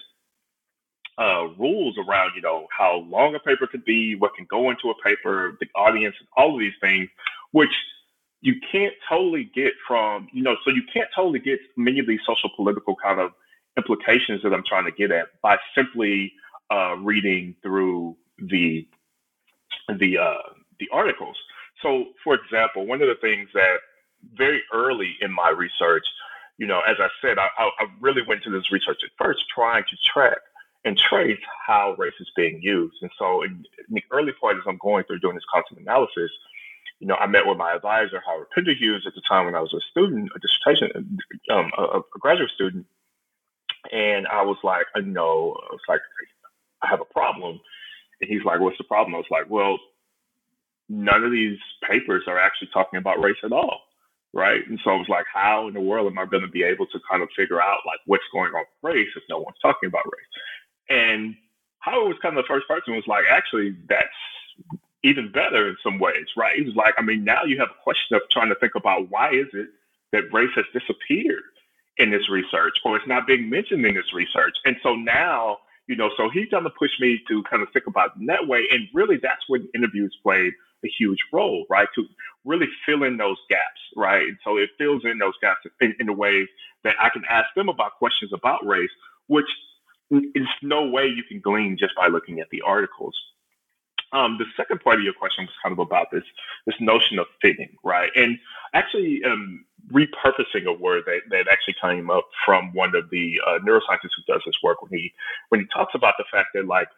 [1.18, 4.90] uh, rules around, you know, how long a paper could be, what can go into
[4.90, 7.08] a paper, the audience, all of these things,
[7.52, 7.70] which
[8.40, 12.20] you can't totally get from, you know, so you can't totally get many of these
[12.26, 13.30] social political kind of
[13.76, 16.32] implications that I'm trying to get at by simply
[16.70, 18.86] uh, reading through the
[19.98, 21.36] the uh, the articles.
[21.84, 23.76] So, for example, one of the things that
[24.32, 26.06] very early in my research,
[26.56, 29.84] you know, as I said, I, I really went to this research at first trying
[29.84, 30.38] to track
[30.86, 32.96] and trace how race is being used.
[33.02, 36.30] And so, in, in the early part, as I'm going through doing this content analysis,
[37.00, 39.74] you know, I met with my advisor, Howard Hughes, at the time when I was
[39.74, 41.18] a student, a dissertation,
[41.50, 42.86] um, a, a graduate student.
[43.92, 46.00] And I was like, you know, it's like,
[46.82, 47.60] I have a problem.
[48.22, 49.14] And he's like, what's the problem?
[49.14, 49.78] I was like, well,
[50.88, 53.80] none of these papers are actually talking about race at all.
[54.32, 54.66] Right.
[54.68, 56.86] And so I was like, how in the world am I going to be able
[56.86, 59.86] to kind of figure out like what's going on with race if no one's talking
[59.86, 60.34] about race?
[60.88, 61.36] And
[61.78, 64.08] Howard was kind of the first person was like, actually, that's
[65.04, 66.56] even better in some ways, right?
[66.56, 69.08] He was like, I mean, now you have a question of trying to think about
[69.08, 69.68] why is it
[70.10, 71.42] that race has disappeared
[71.98, 74.56] in this research or it's not being mentioned in this research.
[74.64, 77.86] And so now you know, so he's going to push me to kind of think
[77.86, 78.64] about in that way.
[78.70, 80.52] And really, that's when the interviews played
[80.84, 81.88] a huge role, right?
[81.94, 82.04] To
[82.44, 84.22] really fill in those gaps, right?
[84.22, 86.46] And so it fills in those gaps in, in a way
[86.84, 88.90] that I can ask them about questions about race,
[89.26, 89.46] which
[90.10, 93.16] is no way you can glean just by looking at the articles.
[94.12, 96.22] Um, the second part of your question was kind of about this
[96.66, 98.10] this notion of fitting, right?
[98.14, 98.38] And
[98.72, 103.58] actually, um, repurposing a word that, that actually came up from one of the uh,
[103.58, 105.12] neuroscientists who does this work when he
[105.48, 106.88] when he talks about the fact that like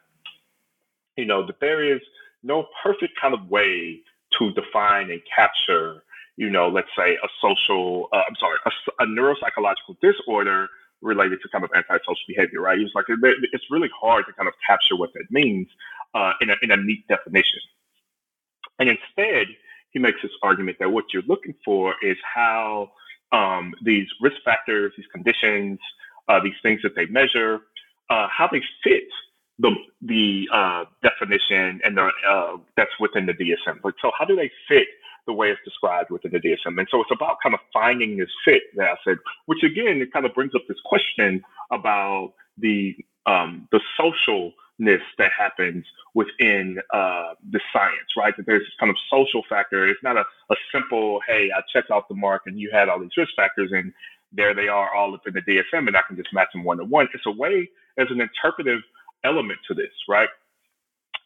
[1.15, 2.01] you know there is
[2.47, 4.01] no perfect kind of way
[4.39, 6.03] to define and capture
[6.37, 10.67] you know let's say a social uh, I'm sorry a, a, neuropsychological disorder
[11.01, 12.79] related to kind of antisocial behavior right?
[12.79, 15.67] He's like it's really hard to kind of capture what that means
[16.15, 17.59] uh, in, a, in a neat definition.
[18.79, 19.47] And instead
[19.91, 22.91] he makes this argument that what you're looking for is how
[23.31, 25.79] um, these risk factors, these conditions,
[26.27, 27.59] uh, these things that they measure,
[28.09, 29.09] uh, how they fit
[29.59, 33.81] the the uh, definition and the, uh, that's within the DSM.
[33.83, 34.87] But so how do they fit
[35.27, 36.77] the way it's described within the DSM?
[36.79, 39.17] And so it's about kind of finding this fit that I said,
[39.47, 44.53] which again it kind of brings up this question about the um, the social
[45.19, 48.35] that happens within uh, the science, right?
[48.37, 49.87] That there's this kind of social factor.
[49.87, 52.99] It's not a, a simple, hey, I checked off the mark and you had all
[52.99, 53.93] these risk factors and
[54.33, 56.77] there they are all up in the DSM and I can just match them one
[56.77, 57.07] to one.
[57.13, 58.81] It's a way, as an interpretive
[59.23, 60.29] element to this, right?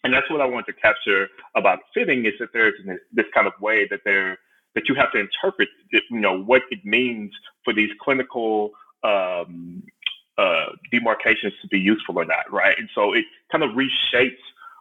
[0.03, 2.73] And that's what I want to capture about fitting is that there's
[3.11, 4.37] this kind of way that there
[4.73, 7.31] that you have to interpret, you know, what it means
[7.65, 8.71] for these clinical
[9.03, 9.83] um,
[10.37, 12.77] uh, demarcations to be useful or not, right?
[12.77, 14.39] And so it kind of reshapes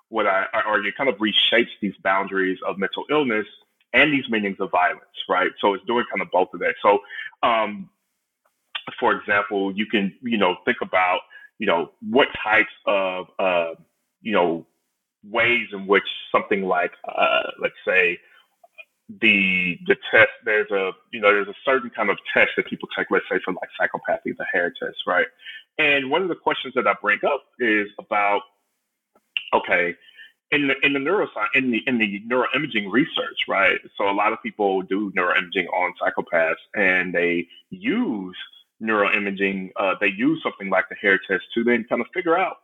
[0.09, 3.47] what I, I argue, kind of reshapes these boundaries of mental illness
[3.93, 5.51] and these meanings of violence, right?
[5.61, 6.75] So it's doing kind of both of that.
[6.83, 7.01] So,
[7.43, 7.91] um,
[8.99, 11.21] for example, you can, you know, think about,
[11.61, 13.75] you know, what types of, uh,
[14.23, 14.67] you know,
[15.23, 18.19] ways in which something like, uh, let's say,
[19.21, 22.89] the the test there's a you know there's a certain kind of test that people
[22.97, 25.27] take let's say for like psychopathy the Hare test right?
[25.79, 28.43] And one of the questions that i bring up is about
[29.53, 29.97] okay
[30.53, 33.81] in the in the neuroscience in the in the neuroimaging research right?
[33.99, 38.37] So a lot of people do neuroimaging on psychopaths and they use
[38.83, 42.57] neuroimaging uh, they use something like the Hare test to then kind of figure out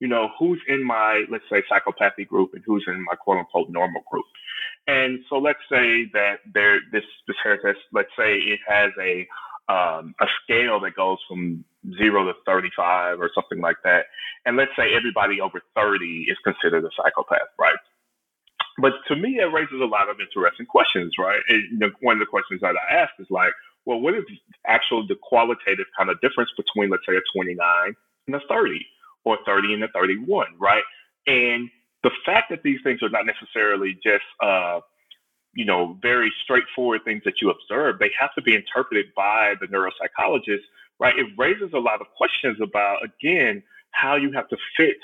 [0.00, 3.70] you know, who's in my, let's say, psychopathy group and who's in my quote unquote
[3.70, 4.26] normal group.
[4.86, 9.26] And so let's say that there, this, this Hare test, let's say it has a,
[9.72, 11.64] um, a scale that goes from
[11.96, 14.06] zero to 35 or something like that.
[14.44, 17.80] And let's say everybody over 30 is considered a psychopath, right?
[18.76, 21.40] But to me, it raises a lot of interesting questions, right?
[21.48, 23.54] And, one of the questions that I ask is like,
[23.86, 24.24] well, what is
[24.66, 27.94] actually the qualitative kind of difference between, let's say, a 29
[28.26, 28.80] and a 30?
[29.24, 30.82] or 30 and a 31, right?
[31.26, 31.70] And
[32.02, 34.80] the fact that these things are not necessarily just, uh,
[35.54, 39.66] you know, very straightforward things that you observe, they have to be interpreted by the
[39.66, 40.62] neuropsychologist,
[41.00, 41.18] right?
[41.18, 44.96] It raises a lot of questions about, again, how you have to fit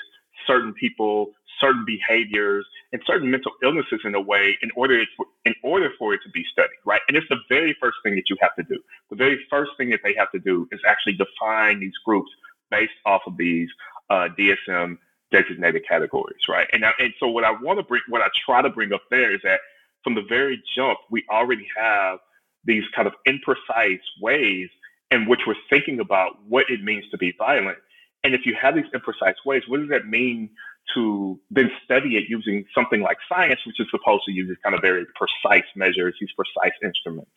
[0.45, 5.53] certain people, certain behaviors, and certain mental illnesses in a way in order for, in
[5.63, 7.01] order for it to be studied, right?
[7.07, 8.79] And it's the very first thing that you have to do.
[9.09, 12.29] The very first thing that they have to do is actually define these groups
[12.69, 13.69] based off of these
[14.09, 14.97] uh, DSM
[15.31, 16.67] designated categories, right?
[16.73, 19.03] And I, and so what I want to bring, what I try to bring up
[19.09, 19.59] there is that
[20.03, 22.19] from the very jump, we already have
[22.65, 24.69] these kind of imprecise ways
[25.11, 27.77] in which we're thinking about what it means to be violent.
[28.23, 30.49] And if you have these imprecise ways, what does that mean
[30.95, 34.81] to then study it using something like science, which is supposed to use kind of
[34.81, 37.31] very precise measures, these precise instruments?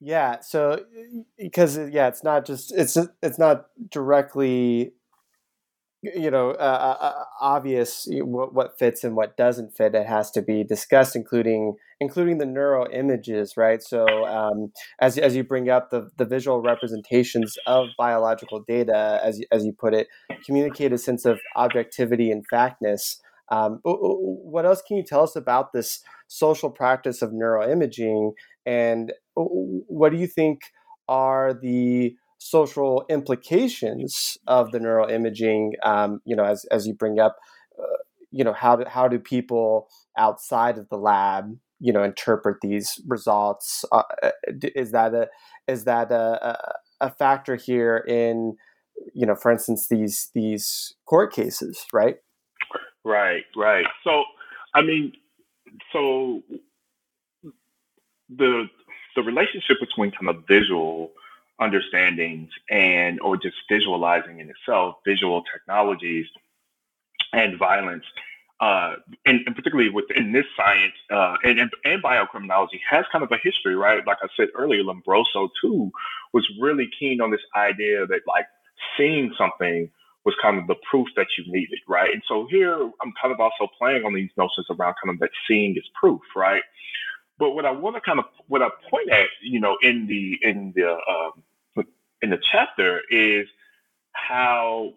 [0.00, 0.40] Yeah.
[0.40, 0.84] So
[1.38, 4.92] because yeah, it's not just it's it's not directly
[6.02, 10.30] you know uh, uh, uh obvious what, what fits and what doesn't fit it has
[10.30, 13.82] to be discussed including including the neural images right?
[13.82, 19.40] So um, as, as you bring up the, the visual representations of biological data as,
[19.50, 20.08] as you put it
[20.46, 23.20] communicate a sense of objectivity and factness.
[23.50, 28.32] Um, what else can you tell us about this social practice of neuroimaging?
[28.66, 30.60] And what do you think
[31.08, 35.74] are the social implications of the neural imaging.
[35.82, 37.36] Um, you know, as as you bring up,
[37.78, 37.98] uh,
[38.30, 43.00] you know, how do, how do people outside of the lab, you know, interpret these
[43.06, 43.84] results?
[43.92, 44.30] Uh, uh
[44.62, 45.28] is that a
[45.66, 46.58] is that a,
[47.00, 48.56] a factor here in,
[49.12, 52.16] you know, for instance, these these court cases, right?
[53.04, 53.86] Right, right.
[54.04, 54.24] So,
[54.74, 55.12] I mean,
[55.92, 56.42] so
[58.28, 58.64] the
[59.16, 61.10] the relationship between kind of visual
[61.60, 66.26] understandings and or just visualizing in itself visual technologies
[67.32, 68.04] and violence
[68.60, 68.94] uh,
[69.24, 73.38] and, and, particularly within this science uh, and, and, and, biocriminology has kind of a
[73.40, 74.04] history, right?
[74.04, 75.92] Like I said earlier, Lombroso too
[76.32, 78.46] was really keen on this idea that like
[78.96, 79.88] seeing something
[80.24, 82.12] was kind of the proof that you needed, right?
[82.12, 85.30] And so here I'm kind of also playing on these notions around kind of that
[85.46, 86.62] seeing is proof, right?
[87.38, 90.36] But what I want to kind of what I point at, you know, in the
[90.42, 91.44] in the um,
[92.22, 93.46] in the chapter is
[94.12, 94.92] how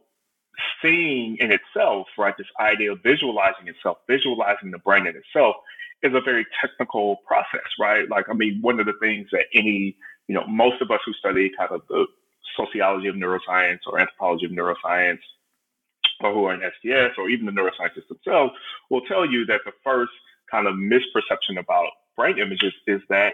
[0.81, 5.55] seeing in itself, right, this idea of visualizing itself, visualizing the brain in itself
[6.03, 8.09] is a very technical process, right?
[8.09, 9.95] Like, I mean, one of the things that any,
[10.27, 12.05] you know, most of us who study kind of the
[12.57, 15.19] sociology of neuroscience or anthropology of neuroscience
[16.21, 18.53] or who are in STS or even the neuroscientists themselves
[18.89, 20.11] will tell you that the first
[20.49, 23.33] kind of misperception about brain images is that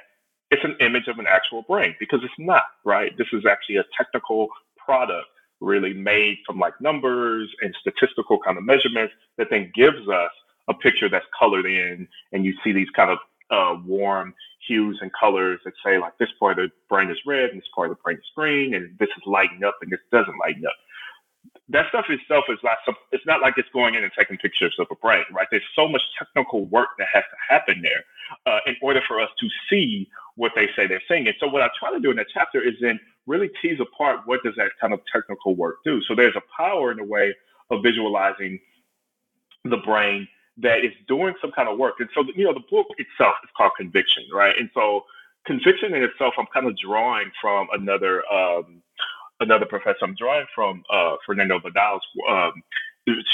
[0.51, 3.17] it's an image of an actual brain because it's not, right?
[3.17, 5.27] This is actually a technical product
[5.59, 10.31] really made from like numbers and statistical kind of measurements that then gives us
[10.69, 13.17] a picture that's colored in and you see these kind of
[13.49, 14.33] uh, warm
[14.67, 17.67] hues and colors that say like this part of the brain is red and this
[17.73, 20.63] part of the brain is green and this is lighting up and this doesn't lighten
[20.65, 20.75] up
[21.69, 24.75] that stuff itself is not some, it's not like it's going in and taking pictures
[24.79, 25.47] of a brain, right?
[25.51, 28.03] There's so much technical work that has to happen there
[28.45, 31.27] uh, in order for us to see what they say they're saying.
[31.27, 34.21] And so what I try to do in that chapter is then really tease apart
[34.25, 36.01] what does that kind of technical work do.
[36.07, 37.35] So there's a power in a way
[37.69, 38.59] of visualizing
[39.65, 40.27] the brain
[40.59, 41.95] that is doing some kind of work.
[41.99, 44.55] And so, you know, the book itself is called Conviction, right?
[44.57, 45.03] And so
[45.45, 48.81] conviction in itself, I'm kind of drawing from another um,
[49.39, 52.53] another professor I'm drawing from, uh, Fernando Vidal's um,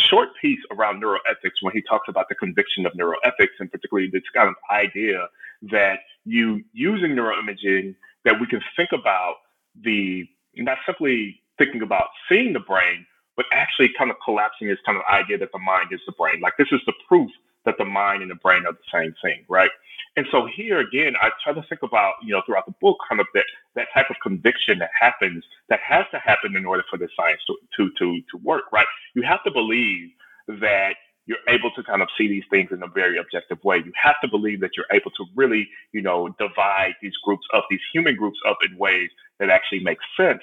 [0.10, 4.24] short piece around neuroethics when he talks about the conviction of neuroethics and particularly this
[4.36, 5.28] kind of idea
[5.72, 7.96] that you using neuroimaging
[8.26, 9.36] that we can think about
[9.84, 14.98] the not simply thinking about seeing the brain, but actually kind of collapsing this kind
[14.98, 16.40] of idea that the mind is the brain.
[16.42, 17.30] Like this is the proof
[17.66, 19.72] that the mind and the brain are the same thing, right?
[20.16, 23.20] And so here again, I try to think about, you know, throughout the book, kind
[23.20, 23.46] of that,
[23.76, 27.42] that type of conviction that happens, that has to happen in order for the science
[27.48, 28.86] to, to, to, to work, right?
[29.16, 30.12] You have to believe
[30.48, 30.94] that
[31.26, 33.78] you're able to kind of see these things in a very objective way.
[33.78, 37.66] You have to believe that you're able to really, you know, divide these groups up,
[37.70, 39.10] these human groups up in ways
[39.40, 40.42] that actually make sense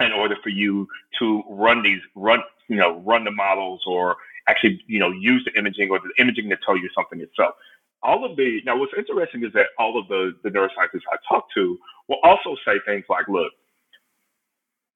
[0.00, 0.88] in order for you
[1.18, 4.16] to run these, run, you know, run the models or
[4.48, 7.54] actually, you know, use the imaging or the imaging to tell you something itself.
[8.06, 11.50] All of the, now what's interesting is that all of the, the neuroscientists I talk
[11.58, 11.76] to
[12.08, 13.50] will also say things like, look,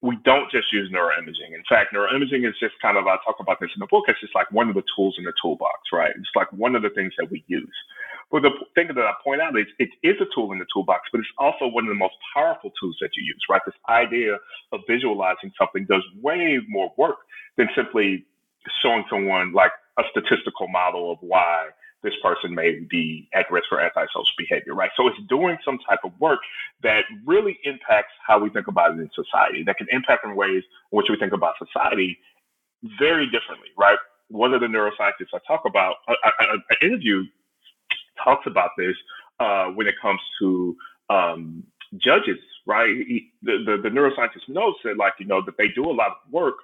[0.00, 1.52] we don't just use neuroimaging.
[1.52, 4.20] In fact, neuroimaging is just kind of, I talk about this in the book, it's
[4.20, 6.14] just like one of the tools in the toolbox, right?
[6.16, 7.76] It's like one of the things that we use.
[8.30, 11.10] But the thing that I point out is it is a tool in the toolbox,
[11.12, 13.60] but it's also one of the most powerful tools that you use, right?
[13.66, 14.38] This idea
[14.72, 17.18] of visualizing something does way more work
[17.58, 18.24] than simply
[18.82, 21.68] showing someone like a statistical model of why
[22.02, 24.90] this person may be at risk for antisocial behavior, right?
[24.96, 26.40] So it's doing some type of work
[26.82, 30.62] that really impacts how we think about it in society, that can impact in ways
[30.92, 32.18] in which we think about society
[32.98, 33.98] very differently, right?
[34.28, 37.24] One of the neuroscientists I talk about, I, I, I interview
[38.22, 38.94] talks about this
[39.38, 40.76] uh, when it comes to
[41.10, 41.64] um,
[41.98, 42.88] judges, right?
[42.88, 46.08] He, the, the, the neuroscientist knows that, like, you know, that they do a lot
[46.08, 46.54] of work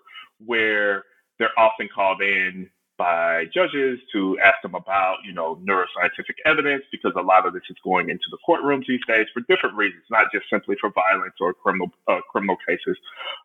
[0.45, 1.05] where
[1.39, 7.13] they're often called in by judges to ask them about, you know, neuroscientific evidence because
[7.17, 10.27] a lot of this is going into the courtrooms these days for different reasons, not
[10.33, 12.97] just simply for violence or criminal uh, criminal cases,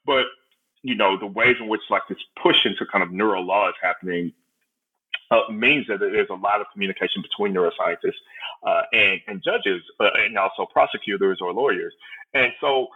[0.05, 0.25] but
[0.83, 4.31] you know the ways in which like this push into kind of neurolaw is happening
[5.31, 8.19] uh, means that there's a lot of communication between neuroscientists
[8.67, 11.93] uh, and, and judges uh, and also prosecutors or lawyers.
[12.33, 12.87] And so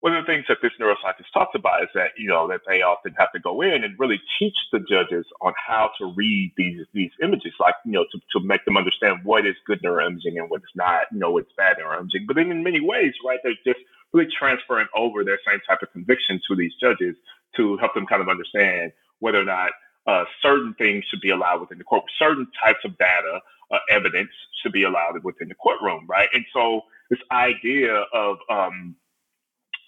[0.00, 2.82] one of the things that this neuroscientist talks about is that you know that they
[2.82, 6.86] often have to go in and really teach the judges on how to read these
[6.94, 10.48] these images, like you know to, to make them understand what is good neuroimaging and
[10.48, 12.26] what's not, you know what's bad neuroimaging.
[12.26, 13.80] But then in many ways, right, they're just
[14.12, 17.16] really transferring over their same type of conviction to these judges
[17.56, 19.70] to help them kind of understand whether or not
[20.06, 23.40] uh, certain things should be allowed within the court, certain types of data,
[23.70, 24.30] uh, evidence
[24.62, 26.28] should be allowed within the courtroom, right?
[26.32, 28.96] And so this idea of um,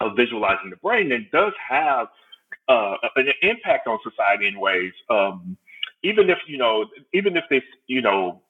[0.01, 2.09] of visualizing the brain that does have
[2.69, 4.93] uh, an impact on society in ways.
[5.09, 5.57] Um,
[6.03, 8.41] even if you know, even if they, you know,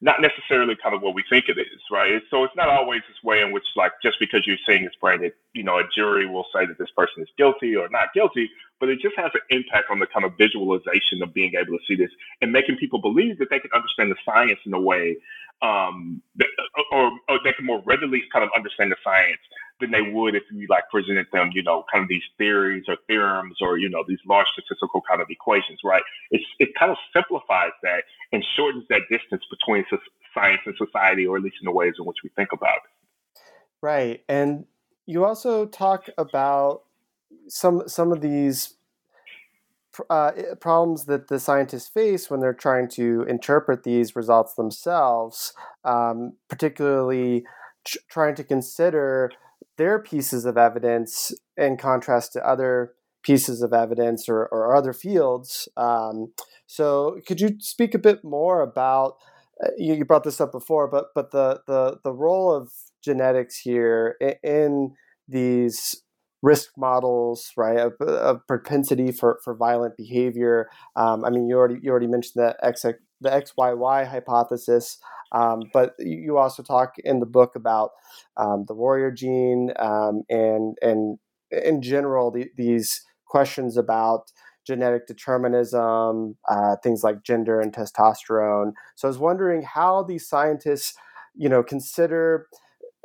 [0.00, 2.20] not necessarily kind of what we think it is, right?
[2.30, 5.22] So it's not always this way in which, like, just because you're seeing this brain,
[5.22, 8.50] that you know, a jury will say that this person is guilty or not guilty,
[8.78, 11.84] but it just has an impact on the kind of visualization of being able to
[11.88, 12.10] see this
[12.42, 15.16] and making people believe that they can understand the science in a way,
[15.62, 16.48] um, that,
[16.92, 19.40] or, or they can more readily kind of understand the science
[19.80, 22.96] than they would if you like presented them, you know, kind of these theories or
[23.06, 26.02] theorems or, you know, these large statistical kind of equations, right?
[26.30, 29.84] It's, it kind of simplifies that and shortens that distance between
[30.32, 33.40] science and society, or at least in the ways in which we think about it.
[33.80, 34.22] Right.
[34.28, 34.66] And
[35.06, 36.82] you also talk about
[37.48, 38.74] some some of these
[40.08, 45.52] uh, problems that the scientists face when they're trying to interpret these results themselves,
[45.84, 47.44] um, particularly
[48.08, 49.30] trying to consider
[49.76, 55.68] their pieces of evidence in contrast to other pieces of evidence or, or other fields.
[55.76, 56.32] Um,
[56.66, 59.14] so, could you speak a bit more about?
[59.62, 62.72] Uh, you, you, brought this up before, but but the the the role of
[63.02, 64.94] genetics here in, in
[65.28, 66.02] these
[66.42, 70.68] risk models, right, of, of, propensity for, for violent behavior.
[70.94, 72.84] Um, I mean, you already you already mentioned that X
[73.24, 74.98] the XYY hypothesis.
[75.32, 77.90] Um, but you also talk in the book about
[78.36, 81.18] um, the warrior gene um, and and
[81.50, 84.30] in general the, these questions about
[84.66, 88.72] genetic determinism, uh, things like gender and testosterone.
[88.94, 90.94] So I was wondering how these scientists,
[91.34, 92.46] you know, consider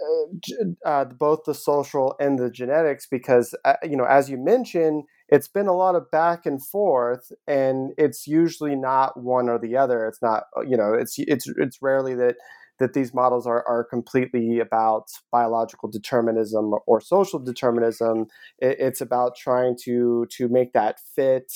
[0.01, 5.03] uh, uh, both the social and the genetics, because uh, you know, as you mentioned,
[5.31, 9.77] it's been a lot of back and forth and it's usually not one or the
[9.77, 12.35] other it's not uh, you know it's it's it's rarely that
[12.79, 18.25] that these models are, are completely about biological determinism or social determinism
[18.59, 21.51] it, it's about trying to to make that fit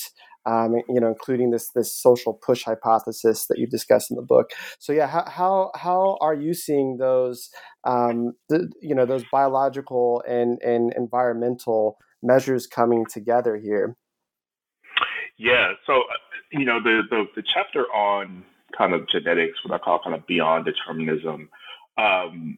[0.46, 4.52] um, you know, including this this social push hypothesis that you discuss in the book.
[4.80, 7.50] So yeah, how how, how are you seeing those
[7.86, 13.96] um, the, you know those biological and and environmental measures coming together here?
[15.38, 16.04] Yeah, so
[16.52, 18.44] you know the, the, the chapter on
[18.78, 21.50] kind of genetics, what I call kind of beyond determinism,
[21.98, 22.58] um,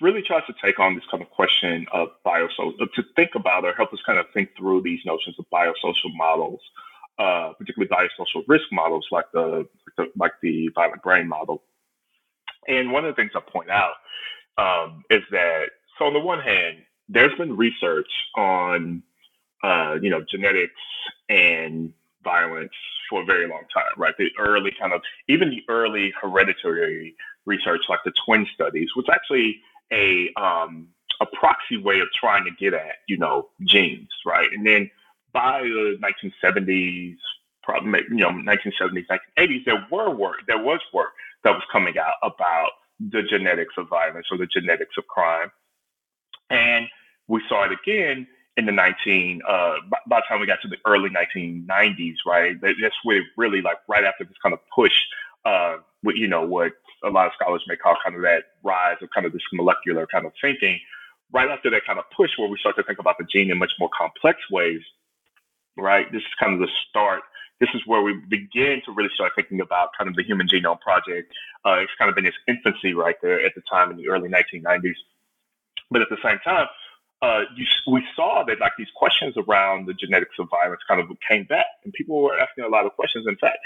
[0.00, 3.64] really tries to take on this kind of question of biosocial uh, to think about
[3.64, 6.60] or help us kind of think through these notions of biosocial models,
[7.18, 11.62] uh, particularly biosocial risk models like the, like the like the violent brain model.
[12.68, 13.94] And one of the things I point out
[14.58, 15.66] um, is that,
[15.98, 19.02] so on the one hand, there's been research on,
[19.62, 20.80] uh, you know, genetics
[21.28, 21.92] and
[22.22, 22.72] violence
[23.08, 24.14] for a very long time, right?
[24.18, 29.60] The early kind of, even the early hereditary research, like the twin studies, was actually
[29.92, 30.88] a um,
[31.20, 34.48] a proxy way of trying to get at, you know, genes, right?
[34.52, 34.90] And then
[35.32, 37.16] by the 1970s,
[37.62, 39.06] probably you know 1970s,
[39.38, 41.10] 1980s, there were work, there was work
[41.44, 42.70] that was coming out about
[43.10, 45.50] the genetics of violence or the genetics of crime,
[46.50, 46.86] and
[47.28, 48.26] we saw it again
[48.56, 52.56] in the 19 uh, by, by, the time we got to the early 1990s, right?
[52.60, 54.94] That's where really like right after this kind of push,
[55.44, 56.72] uh, with, you know, what
[57.04, 60.06] a lot of scholars may call kind of that rise of kind of this molecular
[60.06, 60.80] kind of thinking.
[61.32, 63.58] Right after that kind of push, where we start to think about the gene in
[63.58, 64.80] much more complex ways,
[65.76, 66.10] right?
[66.12, 67.22] This is kind of the start.
[67.60, 70.80] This is where we begin to really start thinking about kind of the Human Genome
[70.80, 71.32] Project.
[71.64, 74.28] Uh, it's kind of in its infancy right there at the time in the early
[74.28, 74.94] 1990s.
[75.90, 76.66] But at the same time,
[77.22, 81.08] uh, you, we saw that like these questions around the genetics of violence kind of
[81.28, 83.26] came back, and people were asking a lot of questions.
[83.26, 83.58] In fact,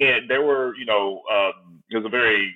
[0.00, 2.54] and there were, you know, um, there was a very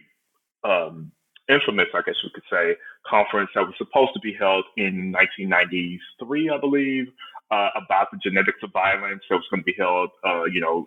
[0.64, 1.12] um,
[1.48, 6.50] infamous, I guess we could say, conference that was supposed to be held in 1993,
[6.50, 7.06] I believe,
[7.50, 9.22] uh, about the genetics of violence.
[9.28, 10.86] That was going to be held, uh, you know,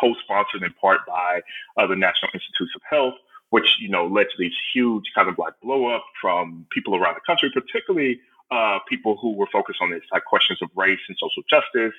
[0.00, 1.40] co-sponsored in part by
[1.76, 3.14] uh, the National Institutes of Health,
[3.50, 7.14] which you know led to these huge kind of like blow up from people around
[7.14, 8.20] the country, particularly
[8.50, 11.94] uh, people who were focused on these like questions of race and social justice,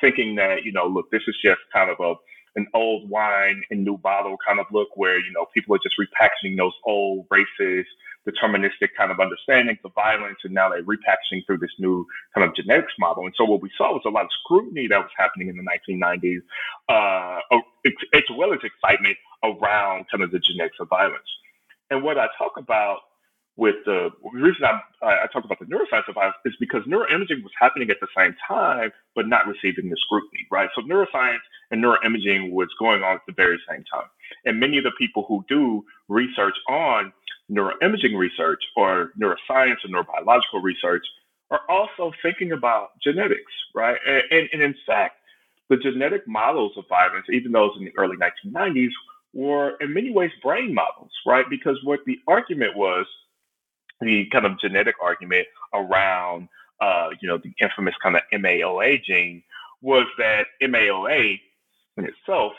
[0.00, 2.14] thinking that you know, look, this is just kind of a
[2.56, 5.96] an old wine in new bottle kind of look, where you know people are just
[5.98, 7.90] repackaging those old racist,
[8.28, 12.54] deterministic kind of understandings of violence, and now they're repackaging through this new kind of
[12.54, 13.24] genetics model.
[13.24, 15.64] And so what we saw was a lot of scrutiny that was happening in the
[15.64, 16.42] 1990s,
[16.88, 17.40] uh,
[18.14, 21.28] as well as excitement around kind of the genetics of violence.
[21.90, 23.00] And what I talk about
[23.56, 27.42] with the, the reason I, I talk about the neuroscience of violence is because neuroimaging
[27.42, 30.68] was happening at the same time, but not receiving the scrutiny, right?
[30.74, 34.08] So neuroscience and neuroimaging was going on at the very same time.
[34.44, 37.12] And many of the people who do research on
[37.50, 41.04] neuroimaging research or neuroscience and neurobiological research
[41.50, 43.98] are also thinking about genetics, right?
[44.06, 45.16] And, and, and in fact,
[45.68, 48.90] the genetic models of violence, even those in the early 1990s,
[49.32, 51.44] were in many ways brain models, right?
[51.50, 53.06] Because what the argument was
[54.00, 56.48] the kind of genetic argument around,
[56.80, 59.42] uh, you know, the infamous kind of MAOA gene
[59.80, 61.40] was that MAOA
[61.96, 62.52] in itself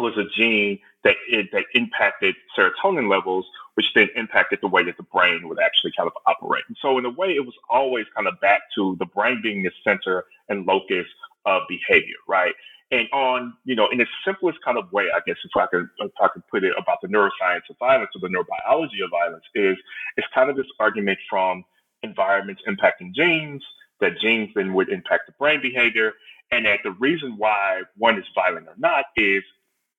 [0.00, 4.96] was a gene that it, that impacted serotonin levels, which then impacted the way that
[4.96, 6.64] the brain would actually kind of operate.
[6.68, 9.62] And so, in a way, it was always kind of back to the brain being
[9.62, 11.06] the center and locus
[11.46, 12.54] of behavior, right?
[12.92, 15.88] And on, you know, in its simplest kind of way, I guess, if I could,
[15.98, 19.44] if I could put it about the neuroscience of violence or the neurobiology of violence,
[19.54, 19.76] is
[20.16, 21.64] it's kind of this argument from
[22.02, 23.62] environments impacting genes,
[24.00, 26.14] that genes then would impact the brain behavior,
[26.50, 29.42] and that the reason why one is violent or not is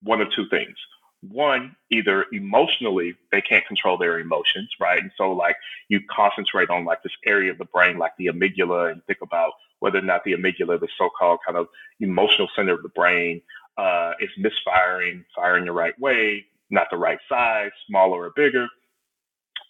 [0.04, 0.76] one of two things.
[1.22, 5.02] One, either emotionally they can't control their emotions, right?
[5.02, 5.56] And so like
[5.88, 9.52] you concentrate on like this area of the brain, like the amygdala, and think about
[9.80, 11.68] whether or not the amygdala, the so-called kind of
[12.00, 13.42] emotional center of the brain,
[13.78, 18.68] uh, is misfiring, firing the right way, not the right size, smaller or bigger.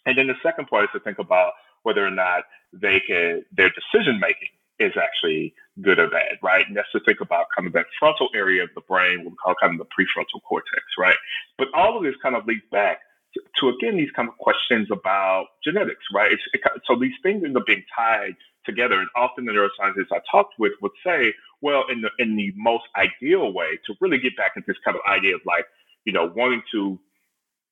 [0.06, 1.52] And then the second part is to think about
[1.82, 4.48] whether or not they can their decision making
[4.78, 6.66] is actually good or bad, right?
[6.66, 9.36] And that's to think about kind of that frontal area of the brain, what we
[9.42, 11.16] call kind of the prefrontal cortex, right?
[11.58, 13.00] But all of this kind of leads back
[13.34, 16.32] to, to again these kind of questions about genetics, right?
[16.32, 19.00] It, so these things end up being tied together.
[19.00, 22.84] And often the neuroscientists I talked with would say, well, in the in the most
[22.96, 25.64] ideal way, to really get back into this kind of idea of like,
[26.04, 26.98] you know, wanting to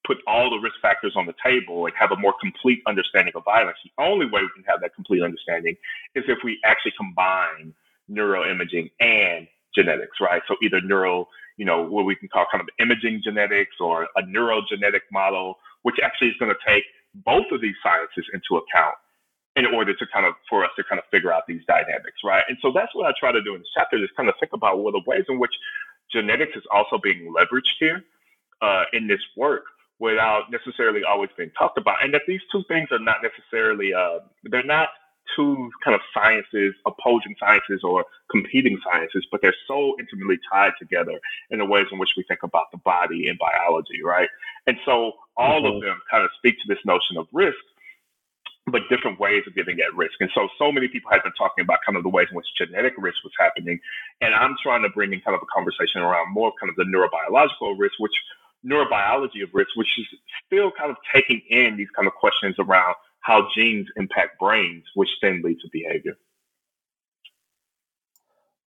[0.07, 3.44] put all the risk factors on the table and have a more complete understanding of
[3.44, 3.76] violence.
[3.84, 5.76] The only way we can have that complete understanding
[6.14, 7.74] is if we actually combine
[8.11, 10.42] neuroimaging and genetics, right?
[10.48, 14.22] So either neural, you know, what we can call kind of imaging genetics or a
[14.22, 16.84] neurogenetic model, which actually is going to take
[17.14, 18.96] both of these sciences into account
[19.57, 22.44] in order to kind of for us to kind of figure out these dynamics, right?
[22.48, 24.53] And so that's what I try to do in this chapter is kind of think
[24.55, 25.53] about what the ways in which
[26.11, 28.03] genetics is also being leveraged here
[28.62, 29.64] uh, in this work
[30.01, 34.18] without necessarily always being talked about, and that these two things are not necessarily uh,
[34.44, 34.88] they're not
[35.36, 41.20] two kind of sciences, opposing sciences or competing sciences, but they're so intimately tied together
[41.51, 44.28] in the ways in which we think about the body and biology, right?
[44.66, 45.76] And so all mm-hmm.
[45.76, 47.62] of them kind of speak to this notion of risk
[48.70, 50.14] but different ways of getting at risk.
[50.20, 52.46] And so, so many people have been talking about kind of the ways in which
[52.57, 53.80] genetic risk was happening.
[54.20, 56.84] And I'm trying to bring in kind of a conversation around more kind of the
[56.84, 58.14] neurobiological risk, which
[58.64, 60.06] neurobiology of risk, which is
[60.46, 65.08] still kind of taking in these kind of questions around how genes impact brains, which
[65.22, 66.16] then lead to behavior.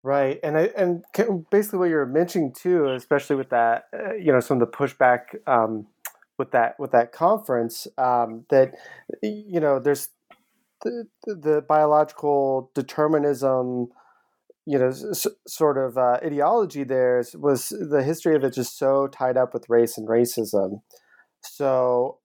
[0.02, 1.04] Right, and I, and
[1.50, 5.36] basically what you're mentioning too, especially with that, uh, you know, some of the pushback
[5.46, 5.86] um,
[6.38, 8.74] with that with that conference, um, that
[9.22, 10.08] you know, there's
[10.82, 13.88] the, the biological determinism,
[14.66, 14.92] you know,
[15.46, 16.84] sort of uh, ideology.
[16.84, 20.82] There was the history of it just so tied up with race and racism.
[21.42, 22.18] So,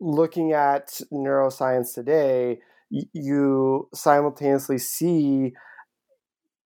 [0.00, 2.58] looking at neuroscience today,
[2.90, 5.52] you simultaneously see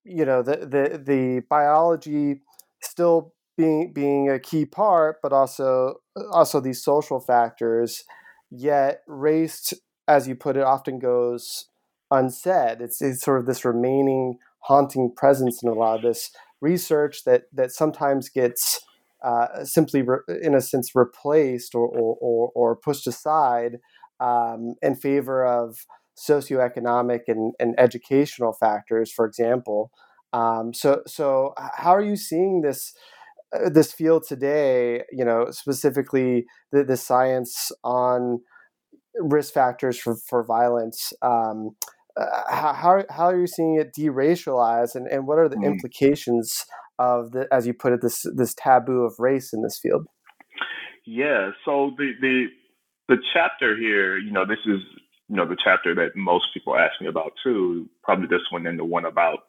[0.04, 2.40] you know the the the biology
[2.82, 5.96] still being being a key part, but also
[6.32, 8.04] also these social factors.
[8.50, 9.72] Yet race,
[10.08, 11.66] as you put it, often goes
[12.10, 12.80] unsaid.
[12.80, 16.30] It's, it's sort of this remaining haunting presence in a lot of this
[16.60, 18.80] research that that sometimes gets
[19.24, 23.78] uh, simply, re- in a sense, replaced or or, or, or pushed aside
[24.20, 25.76] um, in favor of
[26.16, 29.90] socioeconomic and, and educational factors, for example.
[30.32, 32.92] Um, so, so how are you seeing this
[33.54, 35.02] uh, this field today?
[35.10, 38.40] You know, specifically the, the science on
[39.18, 41.12] risk factors for for violence.
[41.22, 41.70] Um,
[42.16, 45.66] uh, how how are you seeing it deracialized, and, and what are the mm.
[45.66, 46.64] implications
[46.98, 50.06] of the, as you put it, this this taboo of race in this field?
[51.06, 51.50] Yeah.
[51.64, 52.46] So the the
[53.08, 54.80] the chapter here, you know, this is
[55.28, 57.88] you know the chapter that most people ask me about too.
[58.02, 59.40] Probably this one and the one about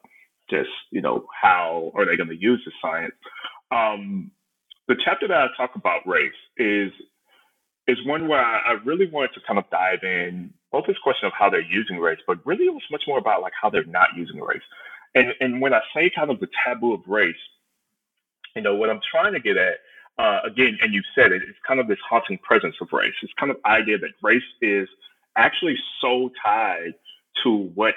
[0.50, 3.14] just you know how are they going to use the science.
[3.70, 4.30] Um,
[4.88, 6.92] the chapter that I talk about race is
[7.88, 11.26] is one where I, I really wanted to kind of dive in both this question
[11.26, 13.84] of how they're using race, but really it was much more about like how they're
[13.84, 14.62] not using race.
[15.14, 17.34] And and when I say kind of the taboo of race,
[18.56, 19.78] you know what I'm trying to get at
[20.18, 23.14] uh, again, and you said it, it's kind of this haunting presence of race.
[23.22, 24.88] It's kind of idea that race is
[25.36, 26.94] actually so tied
[27.42, 27.94] to what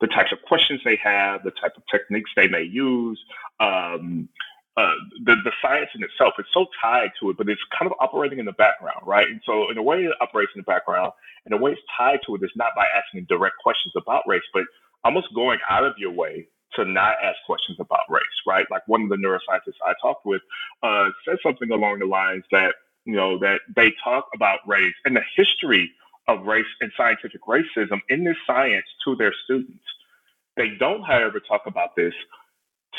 [0.00, 3.20] the types of questions they have, the type of techniques they may use,
[3.60, 4.28] um,
[4.76, 4.92] uh,
[5.24, 6.34] the, the science in itself.
[6.38, 9.26] It's so tied to it, but it's kind of operating in the background, right?
[9.26, 11.12] And so, in a way, it operates in the background.
[11.48, 14.42] In a way, it's tied to it is not by asking direct questions about race,
[14.52, 14.64] but
[15.04, 18.66] almost going out of your way to not ask questions about race, right?
[18.70, 20.42] Like one of the neuroscientists I talked with
[20.82, 22.74] uh, said something along the lines that,
[23.06, 25.90] you know, that they talk about race and the history
[26.28, 29.82] of race and scientific racism in this science to their students.
[30.58, 32.12] They don't, however, talk about this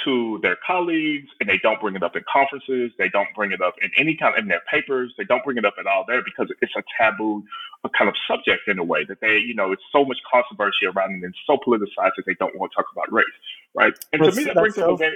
[0.05, 2.91] to their colleagues and they don't bring it up in conferences.
[2.97, 5.13] They don't bring it up in any kind of, in their papers.
[5.17, 7.43] They don't bring it up at all there because it's a taboo
[7.85, 10.85] a kind of subject in a way that they, you know, it's so much controversy
[10.85, 13.25] around it and so politicized that they don't want to talk about race.
[13.73, 13.93] Right.
[14.11, 15.15] And that's, to me, that brings so, up very,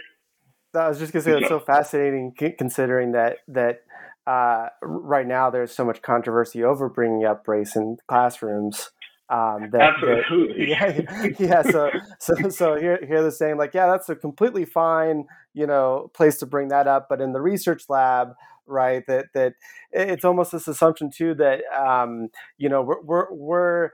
[0.73, 3.81] I was just going to say, it's so fascinating considering that, that,
[4.25, 8.91] uh, right now there's so much controversy over bringing up race in classrooms.
[9.29, 10.73] Um, that, Absolutely.
[10.73, 11.61] That, yeah, yeah.
[11.63, 16.11] So, so, so here, here they're saying like, yeah, that's a completely fine, you know,
[16.13, 17.07] place to bring that up.
[17.09, 18.33] But in the research lab,
[18.67, 19.53] right, that that
[19.91, 23.89] it's almost this assumption too that, um, you know, we're, we're, we're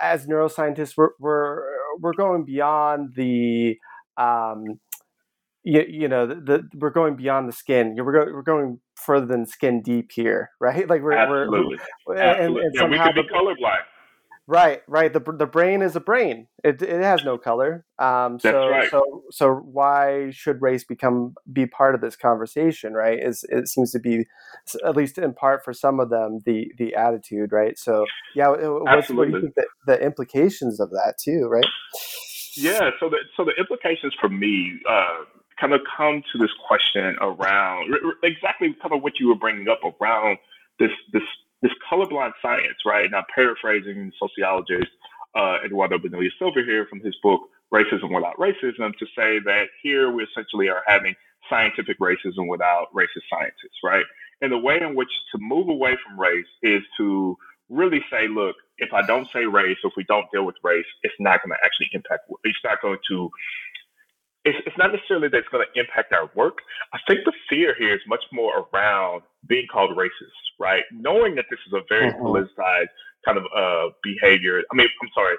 [0.00, 1.62] as neuroscientists, we're, we're,
[2.00, 3.78] we're going beyond the,
[4.16, 4.80] um,
[5.62, 7.96] you, you know, the, the, we're going beyond the skin.
[7.96, 10.86] You, We're, go, we're going further than skin deep here, right?
[10.88, 11.78] Like we're, Absolutely.
[12.06, 12.62] we're, Absolutely.
[12.64, 13.84] And, and yeah, we could be colorblind
[14.46, 15.10] Right, right.
[15.10, 16.48] The the brain is a brain.
[16.62, 17.86] It it has no color.
[17.98, 18.90] Um, so That's right.
[18.90, 22.92] so so why should race become be part of this conversation?
[22.92, 23.18] Right?
[23.18, 24.26] Is it seems to be
[24.84, 27.52] at least in part for some of them the the attitude.
[27.52, 27.78] Right.
[27.78, 31.48] So yeah, what do you think the, the implications of that too?
[31.50, 31.64] Right.
[32.54, 32.90] Yeah.
[33.00, 34.78] So the so the implications for me.
[34.88, 35.24] Uh,
[35.60, 39.78] kind of come to this question around exactly kind of what you were bringing up
[39.84, 40.36] around
[40.80, 41.22] this this
[41.64, 43.10] this colorblind science, right?
[43.10, 44.90] Now, paraphrasing sociologist
[45.34, 47.40] uh, Eduardo Bonilla Silva here from his book,
[47.72, 51.14] Racism Without Racism, to say that here we essentially are having
[51.48, 54.04] scientific racism without racist scientists, right?
[54.42, 57.36] And the way in which to move away from race is to
[57.70, 60.84] really say, look, if I don't say race, or if we don't deal with race,
[61.02, 63.30] it's not going to actually impact, it's not going to
[64.44, 66.58] it's, it's not necessarily that it's going to impact our work.
[66.92, 70.84] I think the fear here is much more around being called racist, right?
[70.92, 72.24] Knowing that this is a very mm-hmm.
[72.24, 72.92] politicized
[73.24, 74.62] kind of uh, behavior.
[74.70, 75.36] I mean, I'm sorry,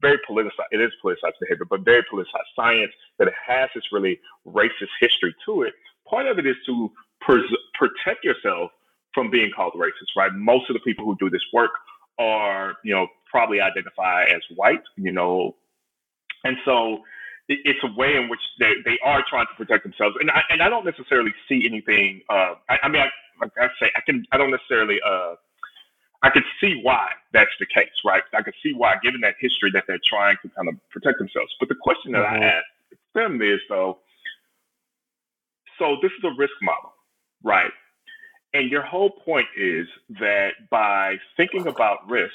[0.00, 0.70] very politicized.
[0.72, 5.34] It is politicized behavior, but very politicized science that it has this really racist history
[5.46, 5.74] to it.
[6.08, 6.90] Part of it is to
[7.20, 8.70] pres- protect yourself
[9.14, 10.32] from being called racist, right?
[10.34, 11.70] Most of the people who do this work
[12.18, 15.54] are, you know, probably identify as white, you know,
[16.44, 16.98] and so
[17.48, 20.16] it's a way in which they, they are trying to protect themselves.
[20.20, 22.20] And I, and I don't necessarily see anything.
[22.28, 23.08] Uh, I, I, mean, I,
[23.40, 25.34] Like I say, I can, I don't necessarily, uh,
[26.22, 28.22] I could see why that's the case, right?
[28.34, 31.54] I could see why, given that history, that they're trying to kind of protect themselves.
[31.60, 32.42] But the question that mm-hmm.
[32.42, 32.66] I ask
[33.14, 33.98] them is, though,
[35.78, 36.92] so this is a risk model,
[37.42, 37.70] right?
[38.52, 39.86] And your whole point is
[40.20, 42.34] that by thinking about risk,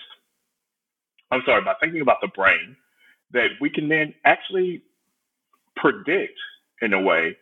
[1.32, 2.78] I'm sorry, by thinking about the brain,
[3.32, 4.84] that we can then actually
[5.84, 6.40] predict
[6.82, 7.38] in a way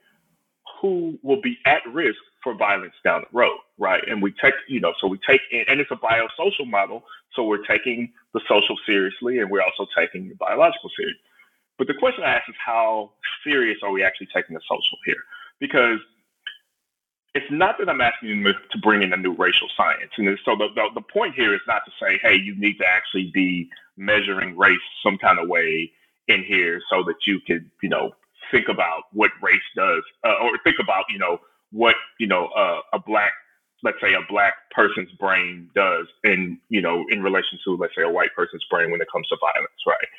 [0.82, 4.04] who will be at risk for violence down the road, right?
[4.08, 7.04] And we take, you know, so we take in, and it's a biosocial model,
[7.36, 11.18] so we're taking the social seriously and we're also taking the biological serious.
[11.78, 13.12] But the question I ask is how
[13.44, 15.24] serious are we actually taking the social here?
[15.60, 16.00] Because
[17.36, 20.12] it's not that I'm asking you to bring in a new racial science.
[20.18, 22.86] And so the, the, the, point here is not to say, hey, you need to
[22.86, 25.92] actually be measuring race some kind of way
[26.28, 28.12] in here so that you could, you know,
[28.52, 31.40] think about what race does uh, or think about, you know,
[31.72, 33.32] what, you know, uh, a black,
[33.84, 38.04] let's say a black person's brain does in, you know, in relation to, let's say
[38.04, 40.10] a white person's brain when it comes to violence, right?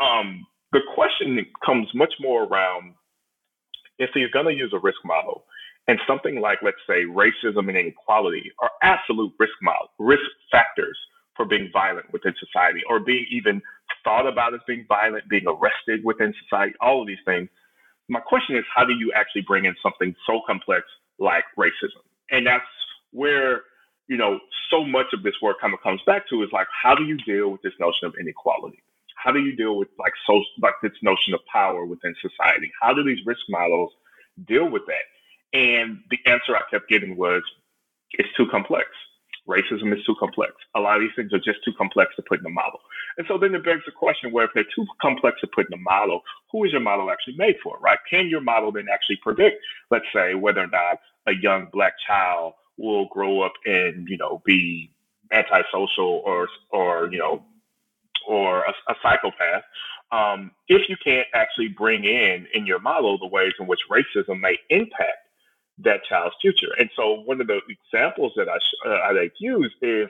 [0.00, 2.94] Um, the question comes much more around
[3.98, 5.44] if you're going to use a risk model,
[5.88, 10.22] and something like, let's say, racism and inequality are absolute risk model, risk
[10.52, 10.98] factors
[11.36, 13.62] for being violent within society or being even
[14.04, 17.48] thought about as being violent, being arrested within society, all of these things.
[18.08, 20.86] My question is, how do you actually bring in something so complex
[21.18, 22.02] like racism?
[22.30, 22.64] And that's
[23.12, 23.62] where,
[24.08, 24.38] you know,
[24.70, 27.16] so much of this work kind of comes back to is like, how do you
[27.18, 28.82] deal with this notion of inequality?
[29.16, 32.70] How do you deal with like so like this notion of power within society?
[32.80, 33.92] How do these risk models
[34.46, 35.58] deal with that?
[35.58, 37.42] And the answer I kept getting was,
[38.12, 38.86] it's too complex.
[39.48, 40.52] Racism is too complex.
[40.74, 42.80] A lot of these things are just too complex to put in a model.
[43.16, 45.72] And so then it begs the question where if they're too complex to put in
[45.72, 46.20] a model,
[46.52, 47.98] who is your model actually made for, right?
[48.10, 49.56] Can your model then actually predict,
[49.90, 54.42] let's say, whether or not a young black child will grow up and, you know,
[54.44, 54.90] be
[55.32, 57.42] antisocial or, or, you know,
[58.28, 59.64] or a, a psychopath,
[60.12, 64.40] um, if you can't actually bring in in your model the ways in which racism
[64.40, 65.27] may impact
[65.84, 66.72] that child's future.
[66.78, 68.58] And so one of the examples that I,
[68.88, 70.08] uh, I like use is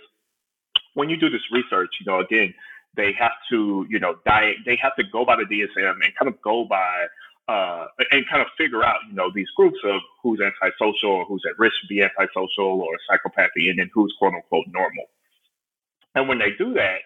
[0.95, 2.55] when you do this research, you know, again,
[2.97, 6.29] they have to, you know, diet, they have to go by the DSM and kind
[6.29, 7.07] of go by
[7.49, 11.43] uh, and kind of figure out, you know, these groups of who's antisocial or who's
[11.49, 15.07] at risk to be antisocial or psychopathy, and then who's quote unquote normal.
[16.15, 16.99] And when they do that,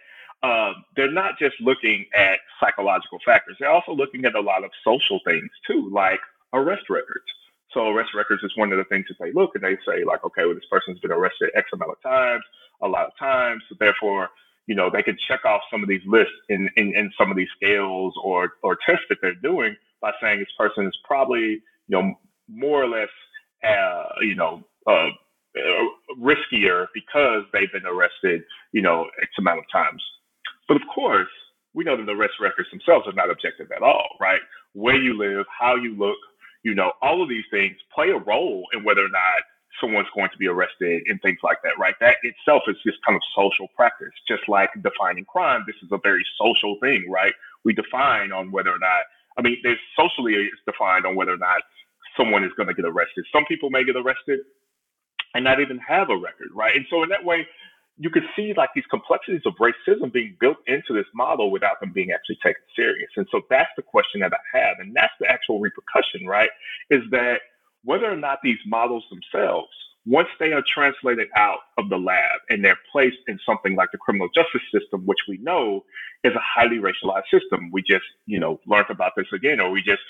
[0.43, 4.71] uh, they're not just looking at psychological factors; they're also looking at a lot of
[4.85, 6.21] social things too, like
[6.53, 7.27] arrest records.
[7.75, 10.25] So arrest records is one of the things that they look and they say like,
[10.25, 12.43] okay, well, this person's been arrested X amount of times,
[12.83, 13.63] a lot of times.
[13.69, 14.29] So therefore,
[14.67, 17.37] you know, they can check off some of these lists in, in, in some of
[17.37, 21.91] these scales or, or tests that they're doing by saying this person is probably, you
[21.91, 22.15] know,
[22.49, 23.09] more or less,
[23.65, 25.09] uh, you know, uh,
[25.57, 25.85] uh,
[26.21, 28.43] riskier because they've been arrested,
[28.73, 30.03] you know, X amount of times.
[30.69, 31.29] But of course,
[31.75, 34.41] we know that the arrest records themselves are not objective at all, right?
[34.75, 36.17] Where you live, how you look,
[36.63, 39.43] you know, all of these things play a role in whether or not
[39.81, 41.95] someone's going to be arrested and things like that, right?
[42.01, 45.65] That itself is just kind of social practice, just like defining crime.
[45.67, 47.33] This is a very social thing, right?
[47.65, 49.03] We define on whether or not,
[49.39, 51.63] I mean, there's socially it's defined on whether or not
[52.17, 53.25] someone is going to get arrested.
[53.33, 54.41] Some people may get arrested
[55.35, 56.77] and not even have a record, right?
[56.77, 57.47] And so in that way,
[58.03, 61.93] you could see like these complexities of racism being built into this model without them
[61.95, 63.11] being actually taken serious.
[63.17, 64.77] And so that's the question that I have.
[64.81, 66.51] And that's the actual repercussion, right?
[66.91, 67.37] Is that
[67.85, 69.71] whether or not these models themselves,
[70.05, 73.99] once they are translated out of the lab and they're placed in something like the
[73.99, 75.85] criminal justice system, which we know
[76.25, 77.71] is a highly racialized system.
[77.73, 80.03] We just, you know, learned about this again, or we just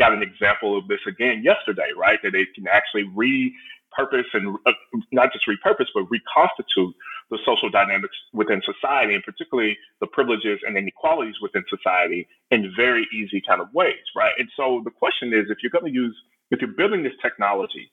[0.00, 2.18] got an example of this again yesterday, right?
[2.24, 3.54] That it can actually re
[3.96, 4.72] repurpose and uh,
[5.12, 6.94] not just repurpose, but reconstitute
[7.30, 13.06] the social dynamics within society, and particularly the privileges and inequalities within society in very
[13.12, 14.32] easy kind of ways, right?
[14.38, 16.16] And so the question is, if you're going to use,
[16.50, 17.90] if you're building this technology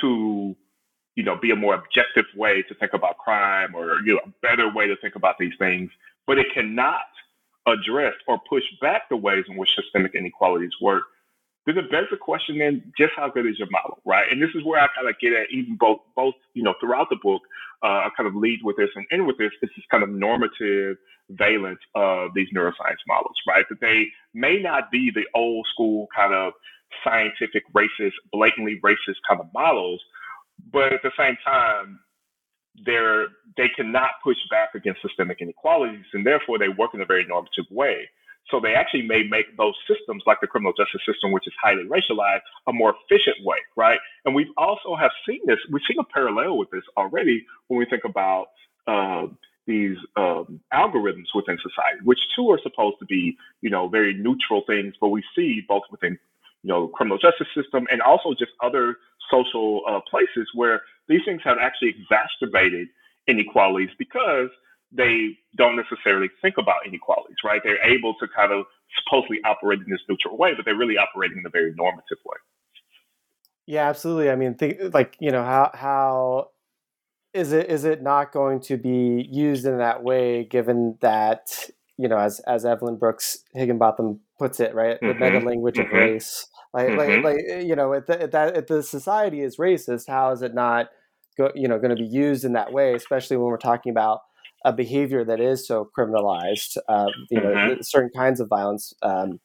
[0.00, 0.54] to,
[1.14, 4.32] you know, be a more objective way to think about crime or you know, a
[4.42, 5.90] better way to think about these things,
[6.26, 7.00] but it cannot
[7.66, 11.04] address or push back the ways in which systemic inequalities work,
[11.66, 14.26] then it begs the question then just how good is your model, right?
[14.30, 17.08] And this is where I kind of get at even both both, you know, throughout
[17.10, 17.42] the book,
[17.82, 19.50] uh, I kind of lead with this and end with this.
[19.60, 20.96] This kind of normative
[21.30, 23.64] valence of these neuroscience models, right?
[23.68, 26.52] That they may not be the old school kind of
[27.04, 30.00] scientific racist, blatantly racist kind of models,
[30.72, 31.98] but at the same time,
[32.84, 37.24] they're they cannot push back against systemic inequalities, and therefore they work in a very
[37.26, 38.08] normative way.
[38.50, 41.84] So they actually may make those systems, like the criminal justice system, which is highly
[41.84, 43.98] racialized, a more efficient way, right?
[44.24, 45.58] And we've also have seen this.
[45.70, 48.46] We've seen a parallel with this already when we think about
[48.86, 49.26] uh,
[49.66, 54.62] these um, algorithms within society, which too are supposed to be, you know, very neutral
[54.66, 54.94] things.
[55.00, 56.18] But we see both within,
[56.62, 58.96] you know, criminal justice system and also just other
[59.28, 62.88] social uh, places where these things have actually exacerbated
[63.26, 64.50] inequalities because
[64.92, 67.60] they don't necessarily think about inequalities, right?
[67.64, 68.66] They're able to kind of
[69.02, 72.36] supposedly operate in this neutral way, but they're really operating in a very normative way.
[73.66, 74.30] Yeah, absolutely.
[74.30, 76.50] I mean, think like you know how how
[77.34, 81.68] is it is it not going to be used in that way, given that
[81.98, 85.06] you know, as as Evelyn Brooks Higginbotham puts it, right, mm-hmm.
[85.06, 85.94] the meta language mm-hmm.
[85.94, 87.24] of race, like mm-hmm.
[87.24, 90.42] like like you know, if, the, if that if the society is racist, how is
[90.42, 90.88] it not
[91.38, 94.20] go, you know going to be used in that way, especially when we're talking about
[94.66, 97.80] a behavior that is so criminalized, uh, you know, mm-hmm.
[97.82, 98.92] certain kinds of violence.
[99.00, 99.38] Um,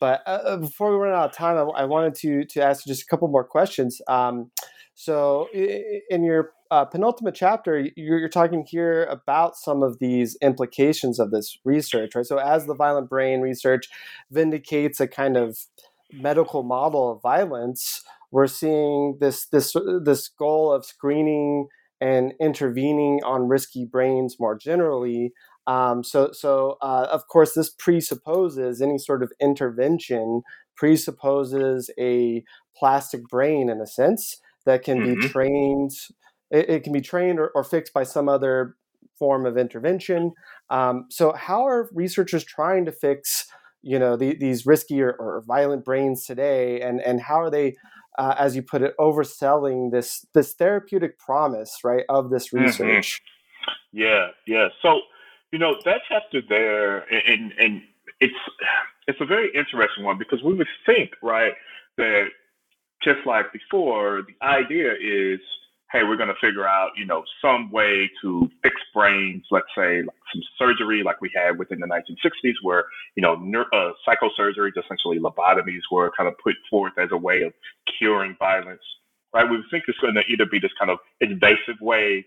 [0.00, 2.84] but uh, uh, before we run out of time, I, I, wanted to to ask
[2.84, 4.02] just a couple more questions.
[4.08, 4.50] Um,
[4.94, 11.20] so, in your uh, penultimate chapter, you're, you're, talking here about some of these implications
[11.20, 12.26] of this research, right?
[12.26, 13.88] So, as the violent brain research
[14.30, 15.58] vindicates a kind of
[16.12, 18.02] medical model of violence,
[18.32, 21.68] we're seeing this this this goal of screening
[22.00, 25.32] and intervening on risky brains more generally.
[25.66, 30.42] Um, so, so uh, of course, this presupposes any sort of intervention
[30.76, 32.44] presupposes a
[32.76, 35.20] plastic brain in a sense that can mm-hmm.
[35.20, 35.90] be trained.
[36.50, 38.76] It, it, can be trained or, or, fixed by some other
[39.18, 40.32] form of intervention.
[40.70, 43.46] Um, so, how are researchers trying to fix,
[43.82, 47.76] you know, the, these risky or, or violent brains today, and and how are they
[48.18, 52.64] uh, as you put it, overselling this this therapeutic promise, right, of this mm-hmm.
[52.64, 53.22] research.
[53.22, 53.98] Mm-hmm.
[53.98, 54.68] Yeah, yeah.
[54.82, 55.00] So
[55.52, 57.82] you know that chapter there, and and
[58.20, 58.34] it's
[59.06, 61.52] it's a very interesting one because we would think, right,
[61.96, 62.28] that
[63.02, 65.40] just like before, the idea is
[65.92, 70.02] hey, we're going to figure out, you know, some way to fix brains, let's say
[70.02, 74.70] like some surgery like we had within the 1960s where, you know, neuro, uh, psychosurgery,
[74.76, 77.52] essentially lobotomies were kind of put forth as a way of
[77.98, 78.82] curing violence,
[79.32, 79.48] right?
[79.48, 82.26] We think it's going to either be this kind of invasive way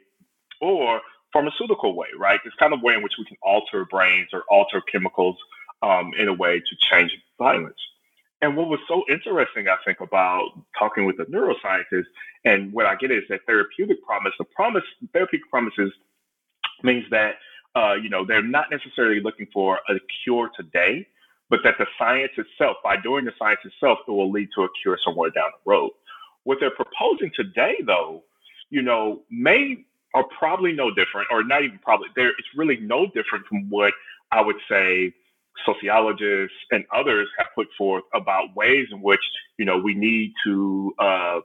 [0.61, 1.01] or
[1.33, 2.39] pharmaceutical way, right?
[2.43, 5.35] This kind of way in which we can alter brains or alter chemicals
[5.81, 7.77] um, in a way to change violence.
[8.41, 12.05] And what was so interesting, I think, about talking with the neuroscientist
[12.45, 14.33] and what I get is that therapeutic promise.
[14.39, 15.91] The promise, therapeutic promises
[16.83, 17.33] means that,
[17.75, 21.05] uh, you know, they're not necessarily looking for a cure today,
[21.49, 24.69] but that the science itself, by doing the science itself, it will lead to a
[24.81, 25.91] cure somewhere down the road.
[26.43, 28.23] What they're proposing today, though,
[28.69, 29.83] you know, may
[30.15, 33.93] are probably no different, or not even probably, there it's really no different from what
[34.31, 35.13] I would say
[35.65, 39.21] sociologists and others have put forth about ways in which
[39.57, 41.39] you know we need to uh,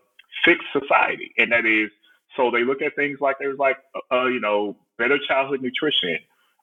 [0.45, 1.91] fix society, and that is
[2.37, 6.19] so they look at things like there's like uh, uh, you know better childhood nutrition,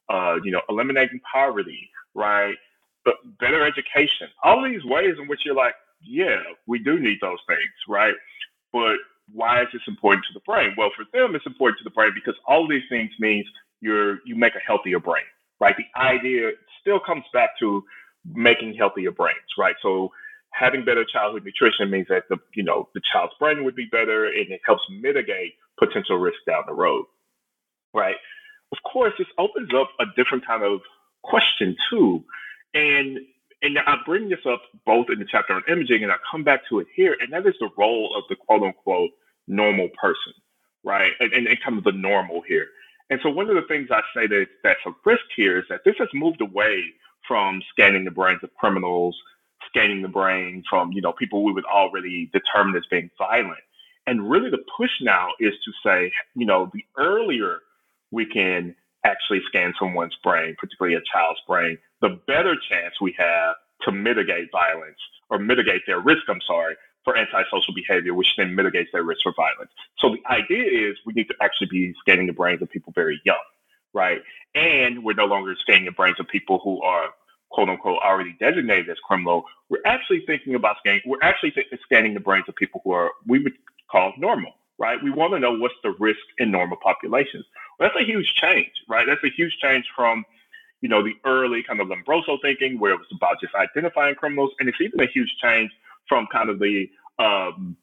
[0.08, 2.56] uh, you know eliminating poverty, right,
[3.04, 7.38] but better education, all these ways in which you're like, yeah, we do need those
[7.48, 8.14] things, right,
[8.72, 8.96] but
[9.32, 10.74] why is this important to the brain?
[10.76, 13.46] Well, for them, it's important to the brain because all these things means
[13.80, 15.24] you're you make a healthier brain,
[15.60, 15.76] right?
[15.76, 16.50] The idea
[16.82, 17.82] still comes back to
[18.34, 19.76] making healthier brains, right?
[19.82, 20.12] So
[20.50, 24.26] having better childhood nutrition means that the you know the child's brain would be better
[24.26, 27.06] and it helps mitigate potential risk down the road,
[27.94, 28.16] right?
[28.72, 30.80] Of course, this opens up a different kind of
[31.22, 32.24] question too,
[32.74, 33.18] and
[33.62, 36.62] and I bring this up both in the chapter on imaging and I come back
[36.68, 39.10] to it here, and that is the role of the quote unquote
[39.46, 40.34] normal person,
[40.84, 41.12] right?
[41.20, 42.66] And, and, and kind of the normal here.
[43.12, 45.82] And so one of the things I say that that's a risk here is that
[45.84, 46.82] this has moved away
[47.28, 49.14] from scanning the brains of criminals,
[49.68, 53.60] scanning the brain from, you know, people we would already determine as being violent.
[54.06, 57.58] And really the push now is to say, you know, the earlier
[58.12, 63.56] we can actually scan someone's brain, particularly a child's brain, the better chance we have
[63.82, 64.96] to mitigate violence
[65.28, 69.32] or mitigate their risk, I'm sorry, for antisocial behavior, which then mitigates their risk for
[69.34, 69.70] violence.
[69.98, 73.20] So the idea is we need to actually be scanning the brains of people very
[73.24, 73.36] young,
[73.92, 74.20] right?
[74.54, 77.10] And we're no longer scanning the brains of people who are
[77.50, 79.44] quote unquote already designated as criminal.
[79.68, 81.02] We're actually thinking about scanning.
[81.06, 83.54] We're actually scanning the brains of people who are we would
[83.90, 85.02] call normal, right?
[85.02, 87.44] We want to know what's the risk in normal populations.
[87.78, 89.06] Well, that's a huge change, right?
[89.06, 90.24] That's a huge change from
[90.80, 94.52] you know the early kind of Lombroso thinking, where it was about just identifying criminals,
[94.58, 95.70] and it's even a huge change
[96.08, 96.86] from kind of the
[97.18, 97.76] um,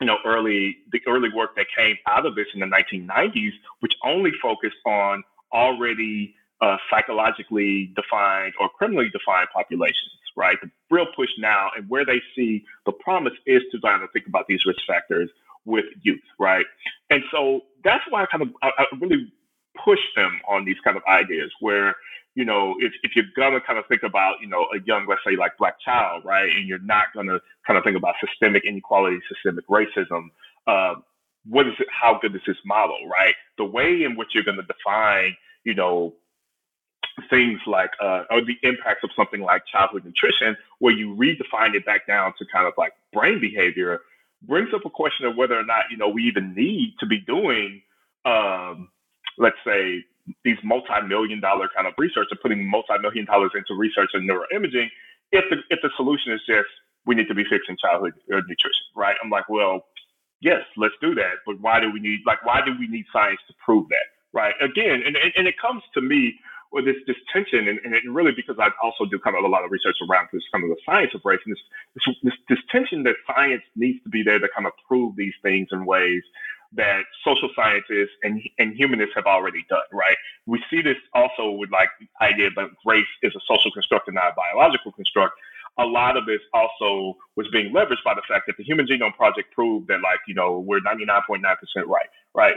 [0.00, 3.92] you know early the early work that came out of this in the 1990s, which
[4.04, 10.56] only focused on already uh, psychologically defined or criminally defined populations, right?
[10.62, 14.26] The real push now and where they see the promise is to try to think
[14.26, 15.30] about these risk factors
[15.64, 16.64] with youth, right?
[17.10, 19.32] And so that's why I kind of I, I really
[19.84, 21.94] push them on these kind of ideas where
[22.36, 25.22] you know, if, if you're gonna kind of think about, you know, a young, let's
[25.26, 29.18] say like black child, right, and you're not gonna kind of think about systemic inequality,
[29.26, 30.28] systemic racism,
[30.66, 30.96] uh,
[31.48, 31.86] what is it?
[31.90, 33.34] How good is this model, right?
[33.56, 35.34] The way in which you're gonna define,
[35.64, 36.12] you know,
[37.30, 41.86] things like uh, or the impacts of something like childhood nutrition, where you redefine it
[41.86, 44.00] back down to kind of like brain behavior,
[44.42, 47.20] brings up a question of whether or not you know we even need to be
[47.20, 47.80] doing,
[48.26, 48.90] um,
[49.38, 50.04] let's say,
[50.44, 54.88] these multi-million dollar kind of research or putting multi-million dollars into research and neuroimaging
[55.32, 56.68] if the if the solution is just
[57.06, 59.14] we need to be fixing childhood uh, nutrition, right?
[59.22, 59.86] I'm like, well,
[60.40, 63.40] yes, let's do that, but why do we need like why do we need science
[63.48, 64.54] to prove that, right?
[64.60, 66.34] Again, and and, and it comes to me
[66.72, 69.48] with this this tension, and, and it really because I also do kind of a
[69.48, 71.62] lot of research around this kind of the science of race, and this,
[71.94, 75.34] this this this tension that science needs to be there to kind of prove these
[75.42, 76.22] things in ways
[76.74, 80.16] that social scientists and, and humanists have already done, right?
[80.46, 84.14] We see this also with like the idea that race is a social construct and
[84.14, 85.34] not a biological construct.
[85.78, 89.14] A lot of this also was being leveraged by the fact that the Human Genome
[89.14, 91.42] Project proved that like, you know, we're 99.9%
[91.86, 92.56] right, right?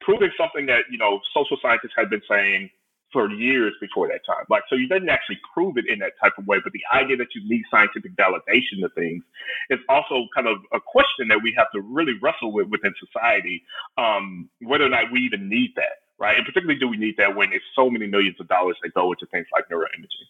[0.00, 2.70] Proving something that, you know, social scientists had been saying
[3.12, 4.44] for years before that time.
[4.48, 7.16] Like, so you didn't actually prove it in that type of way, but the idea
[7.16, 9.22] that you need scientific validation of things
[9.68, 13.62] is also kind of a question that we have to really wrestle with within society,
[13.98, 16.36] um, whether or not we even need that, right?
[16.36, 19.12] And particularly, do we need that when it's so many millions of dollars that go
[19.12, 20.28] into things like neuroimaging?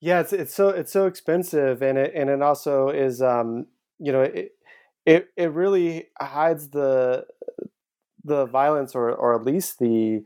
[0.00, 3.66] Yeah, it's it's so it's so expensive, and it and it also is, um,
[3.98, 4.52] you know, it
[5.06, 7.26] it it really hides the
[8.22, 10.22] the violence or or at least the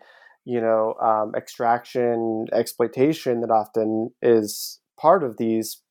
[0.49, 5.83] you know um, extraction exploitation that often is part of these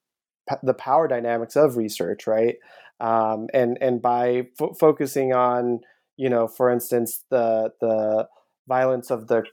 [0.64, 2.56] the power dynamics of research right
[3.00, 5.80] um, and and by f- focusing on
[6.18, 8.28] you know for instance the the
[8.68, 9.44] violence of the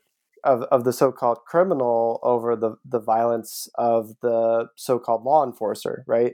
[0.42, 6.32] of, of the so-called criminal over the the violence of the so-called law enforcer right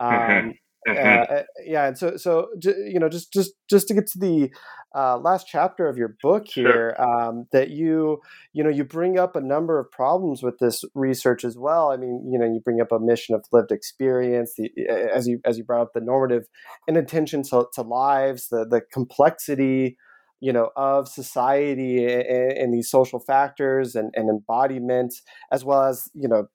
[0.00, 0.14] mm-hmm.
[0.14, 0.50] um, mm-hmm.
[0.88, 4.50] Uh, yeah and so so you know just just just to get to the
[4.96, 7.02] uh, last chapter of your book here sure.
[7.02, 8.20] um, that you
[8.52, 11.92] you know you bring up a number of problems with this research as well.
[11.92, 15.40] I mean, you know, you bring up a mission of lived experience, the, as you
[15.44, 16.44] as you brought up the normative
[16.88, 19.96] inattention to, to lives, the the complexity
[20.40, 25.14] you know of society and, and these social factors and, and embodiment
[25.52, 26.48] as well as you know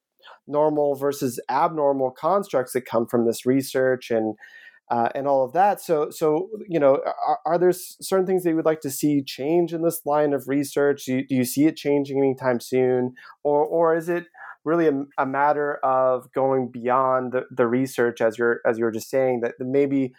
[0.48, 4.36] normal versus abnormal constructs that come from this research and
[4.92, 5.82] uh, and all of that.
[5.82, 9.24] So, so you know, are, are, there certain things that you would like to see
[9.24, 11.06] change in this line of research?
[11.06, 14.26] Do you, do you see it changing anytime soon, or or is it
[14.64, 18.92] really a, a matter of going beyond the, the research, as you're as you were
[18.92, 20.14] just saying, that maybe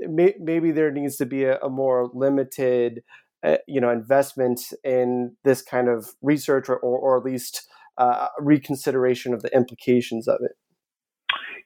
[0.00, 3.02] may, maybe there needs to be a, a more limited,
[3.44, 7.68] uh, you know, investment in this kind of research, or or, or at least
[7.98, 10.52] uh, reconsideration of the implications of it.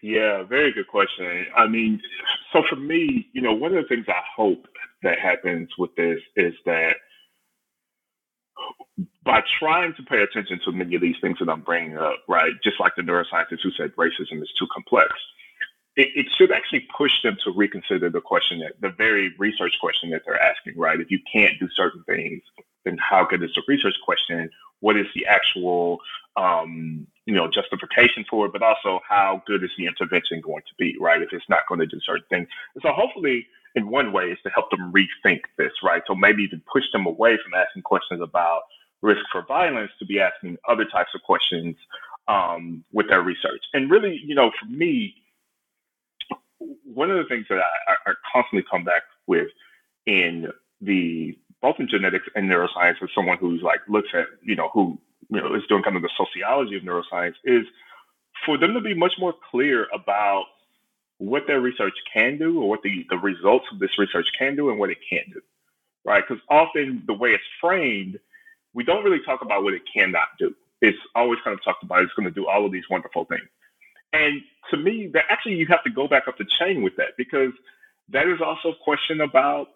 [0.02, 1.46] Yeah, very good question.
[1.56, 2.00] I mean,
[2.52, 4.66] so for me, you know, one of the things I hope
[5.02, 6.96] that happens with this is that
[9.24, 12.52] by trying to pay attention to many of these things that I'm bringing up, right,
[12.64, 15.12] just like the neuroscientists who said racism is too complex,
[15.96, 20.10] it, it should actually push them to reconsider the question that the very research question
[20.10, 21.00] that they're asking, right?
[21.00, 22.42] If you can't do certain things,
[22.84, 24.50] then how good is the research question?
[24.80, 26.00] What is the actual
[26.36, 30.74] um, you know, justification for it, but also how good is the intervention going to
[30.78, 31.22] be, right?
[31.22, 32.48] If it's not going to do certain things.
[32.74, 36.02] And so hopefully in one way is to help them rethink this, right?
[36.06, 38.62] So maybe even push them away from asking questions about
[39.02, 41.76] risk for violence to be asking other types of questions
[42.28, 43.62] um, with their research.
[43.72, 45.14] And really, you know, for me,
[46.84, 49.48] one of the things that I, I constantly come back with
[50.06, 50.48] in
[50.80, 54.98] the both in genetics and neuroscience as someone who's like looks at, you know, who
[55.30, 57.64] you know is doing kind of the sociology of neuroscience is
[58.46, 60.44] for them to be much more clear about
[61.18, 64.70] what their research can do or what the, the results of this research can do
[64.70, 65.40] and what it can't do
[66.02, 66.24] right?
[66.26, 68.18] Because often the way it's framed
[68.74, 70.54] we don't really talk about what it cannot do.
[70.80, 73.48] It's always kind of talked about it's going to do all of these wonderful things.
[74.12, 74.40] And
[74.70, 77.52] to me that actually you have to go back up the chain with that because
[78.10, 79.68] that is also a question about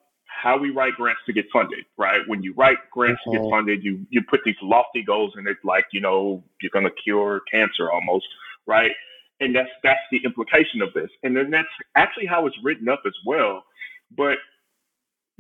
[0.43, 2.21] how we write grants to get funded, right?
[2.27, 3.51] When you write grants to get mm-hmm.
[3.51, 7.03] funded, you you put these lofty goals in it, like you know you're going to
[7.03, 8.27] cure cancer almost,
[8.67, 8.91] right?
[9.41, 13.03] And that's that's the implication of this, and then that's actually how it's written up
[13.07, 13.65] as well.
[14.17, 14.39] But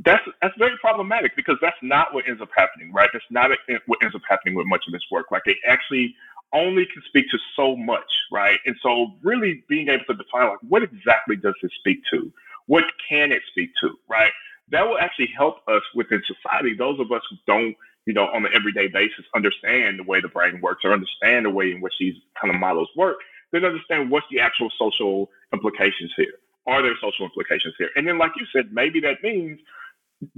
[0.04, 3.08] that's that's very problematic because that's not what ends up happening, right?
[3.12, 3.50] That's not
[3.86, 5.26] what ends up happening with much of this work.
[5.30, 6.14] Like they actually
[6.52, 8.58] only can speak to so much, right?
[8.66, 12.32] And so really being able to define like what exactly does this speak to?
[12.66, 14.32] What can it speak to, right?
[14.70, 16.74] That will actually help us within society.
[16.76, 20.28] Those of us who don't, you know, on an everyday basis understand the way the
[20.28, 23.16] brain works or understand the way in which these kind of models work,
[23.52, 26.34] then understand what's the actual social implications here.
[26.66, 27.90] Are there social implications here?
[27.94, 29.60] And then, like you said, maybe that means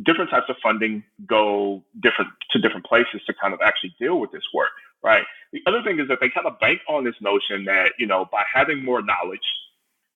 [0.04, 4.32] different types of funding go different to different places to kind of actually deal with
[4.32, 4.72] this work,
[5.04, 5.24] right?
[5.52, 8.26] The other thing is that they kind of bank on this notion that you know
[8.30, 9.46] by having more knowledge,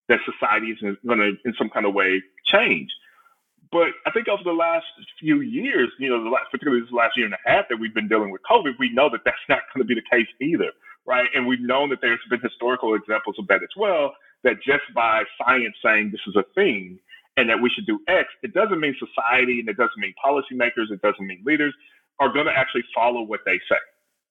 [0.08, 2.90] that society is going to in some kind of way change.
[3.72, 4.86] But I think over the last
[5.20, 7.94] few years, you know, the last, particularly this last year and a half that we've
[7.94, 10.72] been dealing with COVID, we know that that's not going to be the case either,
[11.06, 11.28] right?
[11.34, 14.14] And we've known that there's been historical examples of that as well.
[14.42, 16.98] That just by science saying this is a thing,
[17.36, 20.90] and that we should do X, it doesn't mean society and it doesn't mean policymakers,
[20.90, 21.74] it doesn't mean leaders
[22.18, 23.80] are going to actually follow what they say.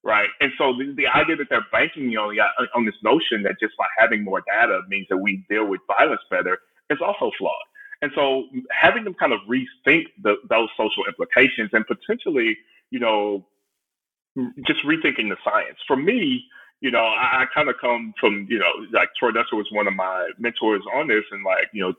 [0.03, 0.29] Right.
[0.39, 2.37] And so the, the idea that they're banking on,
[2.75, 6.21] on this notion that just by having more data means that we deal with violence
[6.29, 6.59] better
[6.89, 7.68] is also flawed.
[8.01, 12.57] And so having them kind of rethink the, those social implications and potentially,
[12.91, 13.45] you know,
[14.65, 15.77] just rethinking the science.
[15.85, 16.43] For me,
[16.81, 19.87] you know, I, I kind of come from, you know, like Troy Duster was one
[19.87, 21.93] of my mentors on this and like, you know,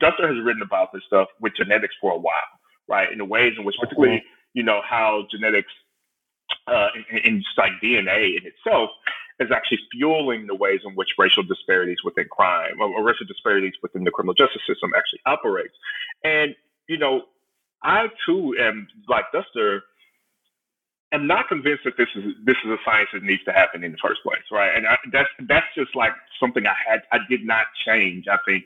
[0.00, 2.50] Duster has written about this stuff with genetics for a while,
[2.88, 3.10] right?
[3.12, 5.70] In the ways in which, particularly, you know, how genetics
[6.66, 6.88] uh,
[7.24, 8.90] and, just like DNA in itself
[9.38, 14.04] is actually fueling the ways in which racial disparities within crime or, racial disparities within
[14.04, 15.74] the criminal justice system actually operates.
[16.24, 16.54] And,
[16.88, 17.22] you know,
[17.82, 19.82] I too am like Duster
[21.12, 23.92] am not convinced that this is this is a science that needs to happen in
[23.92, 24.74] the first place, right?
[24.74, 28.26] And I, that's that's just like something I had I did not change.
[28.28, 28.64] I think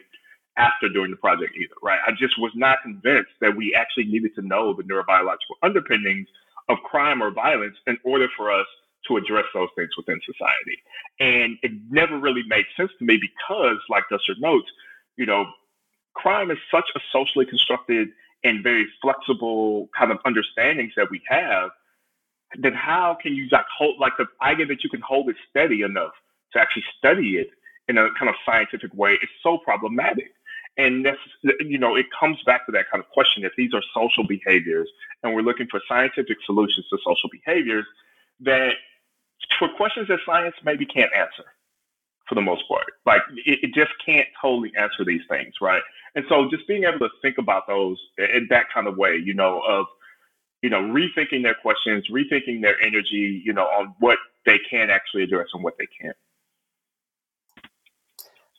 [0.56, 1.98] after doing the project either, right?
[2.06, 6.28] I just was not convinced that we actually needed to know the neurobiological underpinnings
[6.68, 8.66] of crime or violence in order for us
[9.08, 10.82] to address those things within society.
[11.18, 14.68] And it never really made sense to me because, like Duster notes,
[15.16, 15.46] you know,
[16.14, 18.08] crime is such a socially constructed
[18.44, 21.70] and very flexible kind of understandings that we have.
[22.58, 25.82] Then how can you like hold like the idea that you can hold it steady
[25.82, 26.12] enough
[26.52, 27.50] to actually study it
[27.88, 30.32] in a kind of scientific way is so problematic.
[30.76, 31.18] And that's,
[31.60, 34.88] you know, it comes back to that kind of question if these are social behaviors
[35.22, 37.84] and we're looking for scientific solutions to social behaviors
[38.40, 38.72] that
[39.58, 41.44] for questions that science maybe can't answer
[42.28, 42.86] for the most part.
[43.06, 45.82] Like it, it, just can't totally answer these things, right?
[46.14, 49.34] And so just being able to think about those in that kind of way, you
[49.34, 49.86] know, of
[50.62, 55.22] you know, rethinking their questions, rethinking their energy, you know, on what they can actually
[55.22, 56.16] address and what they can't.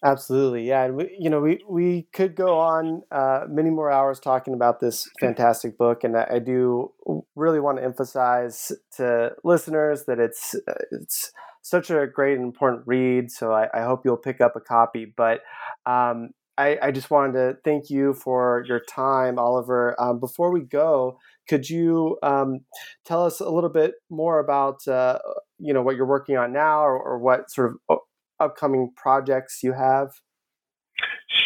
[0.04, 4.20] Absolutely, yeah, and we, you know, we we could go on uh, many more hours
[4.20, 6.91] talking about this fantastic book, and I, I do
[7.36, 11.32] really want to emphasize to listeners that it's uh, it's
[11.62, 13.30] such a great and important read.
[13.30, 15.06] So I, I hope you'll pick up a copy.
[15.06, 15.41] But
[15.86, 19.95] um, I, I, just wanted to thank you for your time, Oliver.
[20.02, 22.62] Um, before we go, could you um,
[23.06, 25.20] tell us a little bit more about uh,
[25.60, 27.99] you know what you're working on now, or, or what sort of
[28.41, 30.09] upcoming projects you have?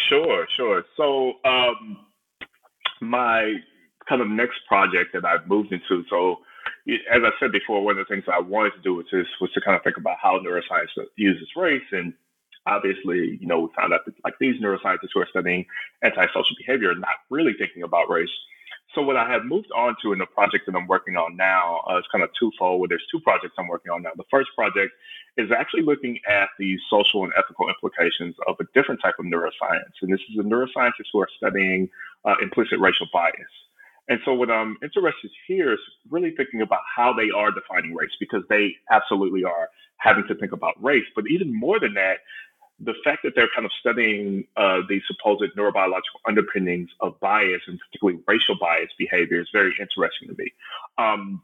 [0.08, 0.84] Sure, sure.
[0.96, 1.98] So, um,
[3.00, 3.54] my
[4.08, 6.04] kind of next project that I've moved into.
[6.08, 6.36] So,
[6.88, 9.50] as I said before, one of the things I wanted to do was this was
[9.52, 12.12] to kind of think about how neuroscience uses race, and
[12.66, 15.64] obviously, you know, we found out that like these neuroscientists who are studying
[16.04, 18.30] antisocial behavior are not really thinking about race
[18.96, 21.82] so what I have moved on to in the project that I'm working on now
[21.88, 22.80] uh, is kind of twofold.
[22.80, 24.10] Where there's two projects I'm working on now.
[24.16, 24.92] The first project
[25.36, 29.92] is actually looking at the social and ethical implications of a different type of neuroscience,
[30.02, 31.88] and this is the neuroscientists who are studying
[32.24, 33.34] uh, implicit racial bias.
[34.08, 35.80] And so what I'm interested here is
[36.10, 40.52] really thinking about how they are defining race because they absolutely are having to think
[40.52, 41.04] about race.
[41.14, 42.18] But even more than that,
[42.78, 47.80] the fact that they're kind of studying uh, the supposed neurobiological underpinnings of bias and
[47.80, 50.52] particularly racial bias behavior is very interesting to me.
[50.98, 51.42] Um,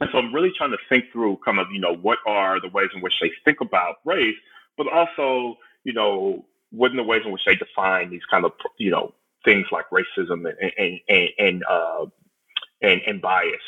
[0.00, 2.68] and so I'm really trying to think through kind of, you know, what are the
[2.68, 4.36] ways in which they think about race,
[4.76, 8.52] but also, you know, what are the ways in which they define these kind of,
[8.78, 9.12] you know,
[9.44, 12.06] things like racism and, and, and, and, uh,
[12.82, 13.60] and, and bias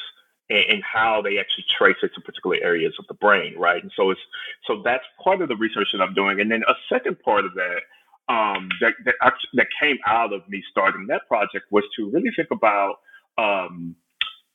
[0.50, 3.82] and, how they actually trace it to particular areas of the brain, right?
[3.82, 4.20] And so it's
[4.66, 7.52] so that's part of the research that I'm doing, and then a second part of
[7.54, 7.80] that
[8.28, 12.30] um, that that, actually, that came out of me starting that project was to really
[12.36, 12.96] think about
[13.38, 13.96] um,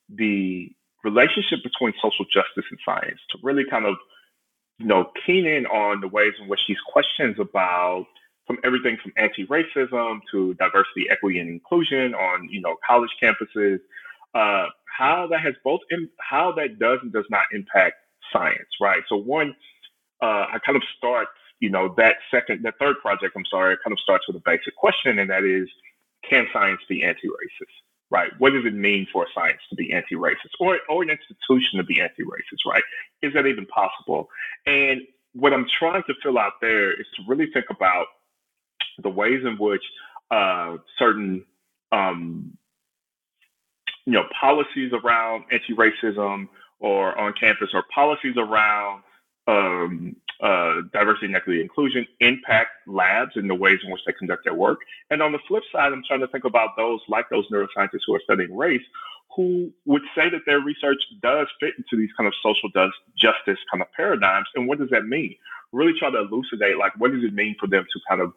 [0.10, 0.72] the
[1.10, 3.96] relationship between social justice and science, to really kind of
[4.80, 8.06] you know keen in on the ways in which these questions about
[8.46, 13.80] from everything from anti-racism to diversity, equity, and inclusion on you know college campuses.
[14.34, 17.96] Uh, how that has both in, how that does and does not impact
[18.32, 19.04] science, right?
[19.10, 19.56] So one,
[20.22, 21.28] uh, I kind of start
[21.60, 23.34] you know that second, that third project.
[23.36, 25.68] I'm sorry, it kind of starts with a basic question, and that is,
[26.28, 27.76] can science be anti-racist?
[28.10, 28.32] Right?
[28.38, 31.84] What does it mean for a science to be anti-racist, or or an institution to
[31.84, 32.66] be anti-racist?
[32.66, 32.84] Right?
[33.22, 34.30] Is that even possible?
[34.66, 35.02] And
[35.34, 38.08] what I'm trying to fill out there is to really think about
[39.04, 39.84] the ways in which
[40.32, 41.46] uh, certain
[41.92, 42.58] um,
[44.06, 46.48] you know policies around anti-racism
[46.80, 49.04] or on campus or policies around
[49.48, 54.44] um, uh, diversity and equity inclusion impact labs and the ways in which they conduct
[54.44, 54.80] their work.
[55.10, 58.16] And on the flip side, I'm trying to think about those like those neuroscientists who
[58.16, 58.84] are studying race
[59.36, 62.70] who would say that their research does fit into these kind of social
[63.16, 64.48] justice kind of paradigms.
[64.56, 65.36] And what does that mean?
[65.72, 68.34] Really try to elucidate like what does it mean for them to kind of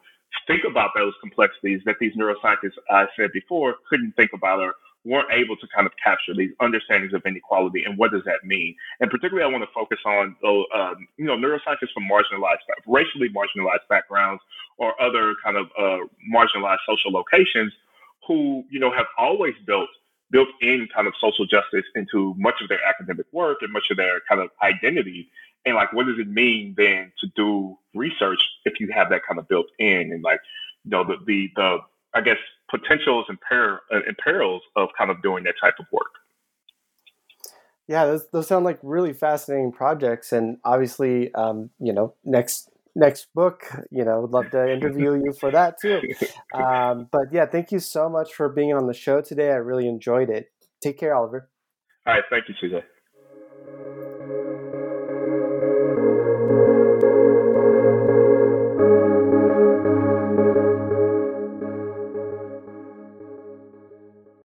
[0.47, 5.31] think about those complexities that these neuroscientists I said before couldn't think about or weren't
[5.31, 8.75] able to kind of capture these understandings of inequality and what does that mean.
[8.99, 13.87] And particularly, I want to focus on um, you know neuroscientists from marginalized, racially marginalized
[13.89, 14.41] backgrounds
[14.77, 17.73] or other kind of uh, marginalized social locations
[18.27, 19.89] who you know have always built
[20.31, 23.97] built in kind of social justice into much of their academic work and much of
[23.97, 25.29] their kind of identity.
[25.65, 29.39] And like, what does it mean then to do research if you have that kind
[29.39, 30.39] of built in and like,
[30.85, 31.77] you know, the the, the
[32.13, 32.37] I guess
[32.71, 36.11] potentials and, per, uh, and perils of kind of doing that type of work.
[37.87, 43.27] Yeah, those, those sound like really fascinating projects, and obviously, um, you know, next next
[43.33, 46.01] book, you know, would love to interview you for that too.
[46.53, 49.51] Um, but yeah, thank you so much for being on the show today.
[49.51, 50.51] I really enjoyed it.
[50.83, 51.49] Take care, Oliver.
[52.05, 52.83] All right, thank you, CJ.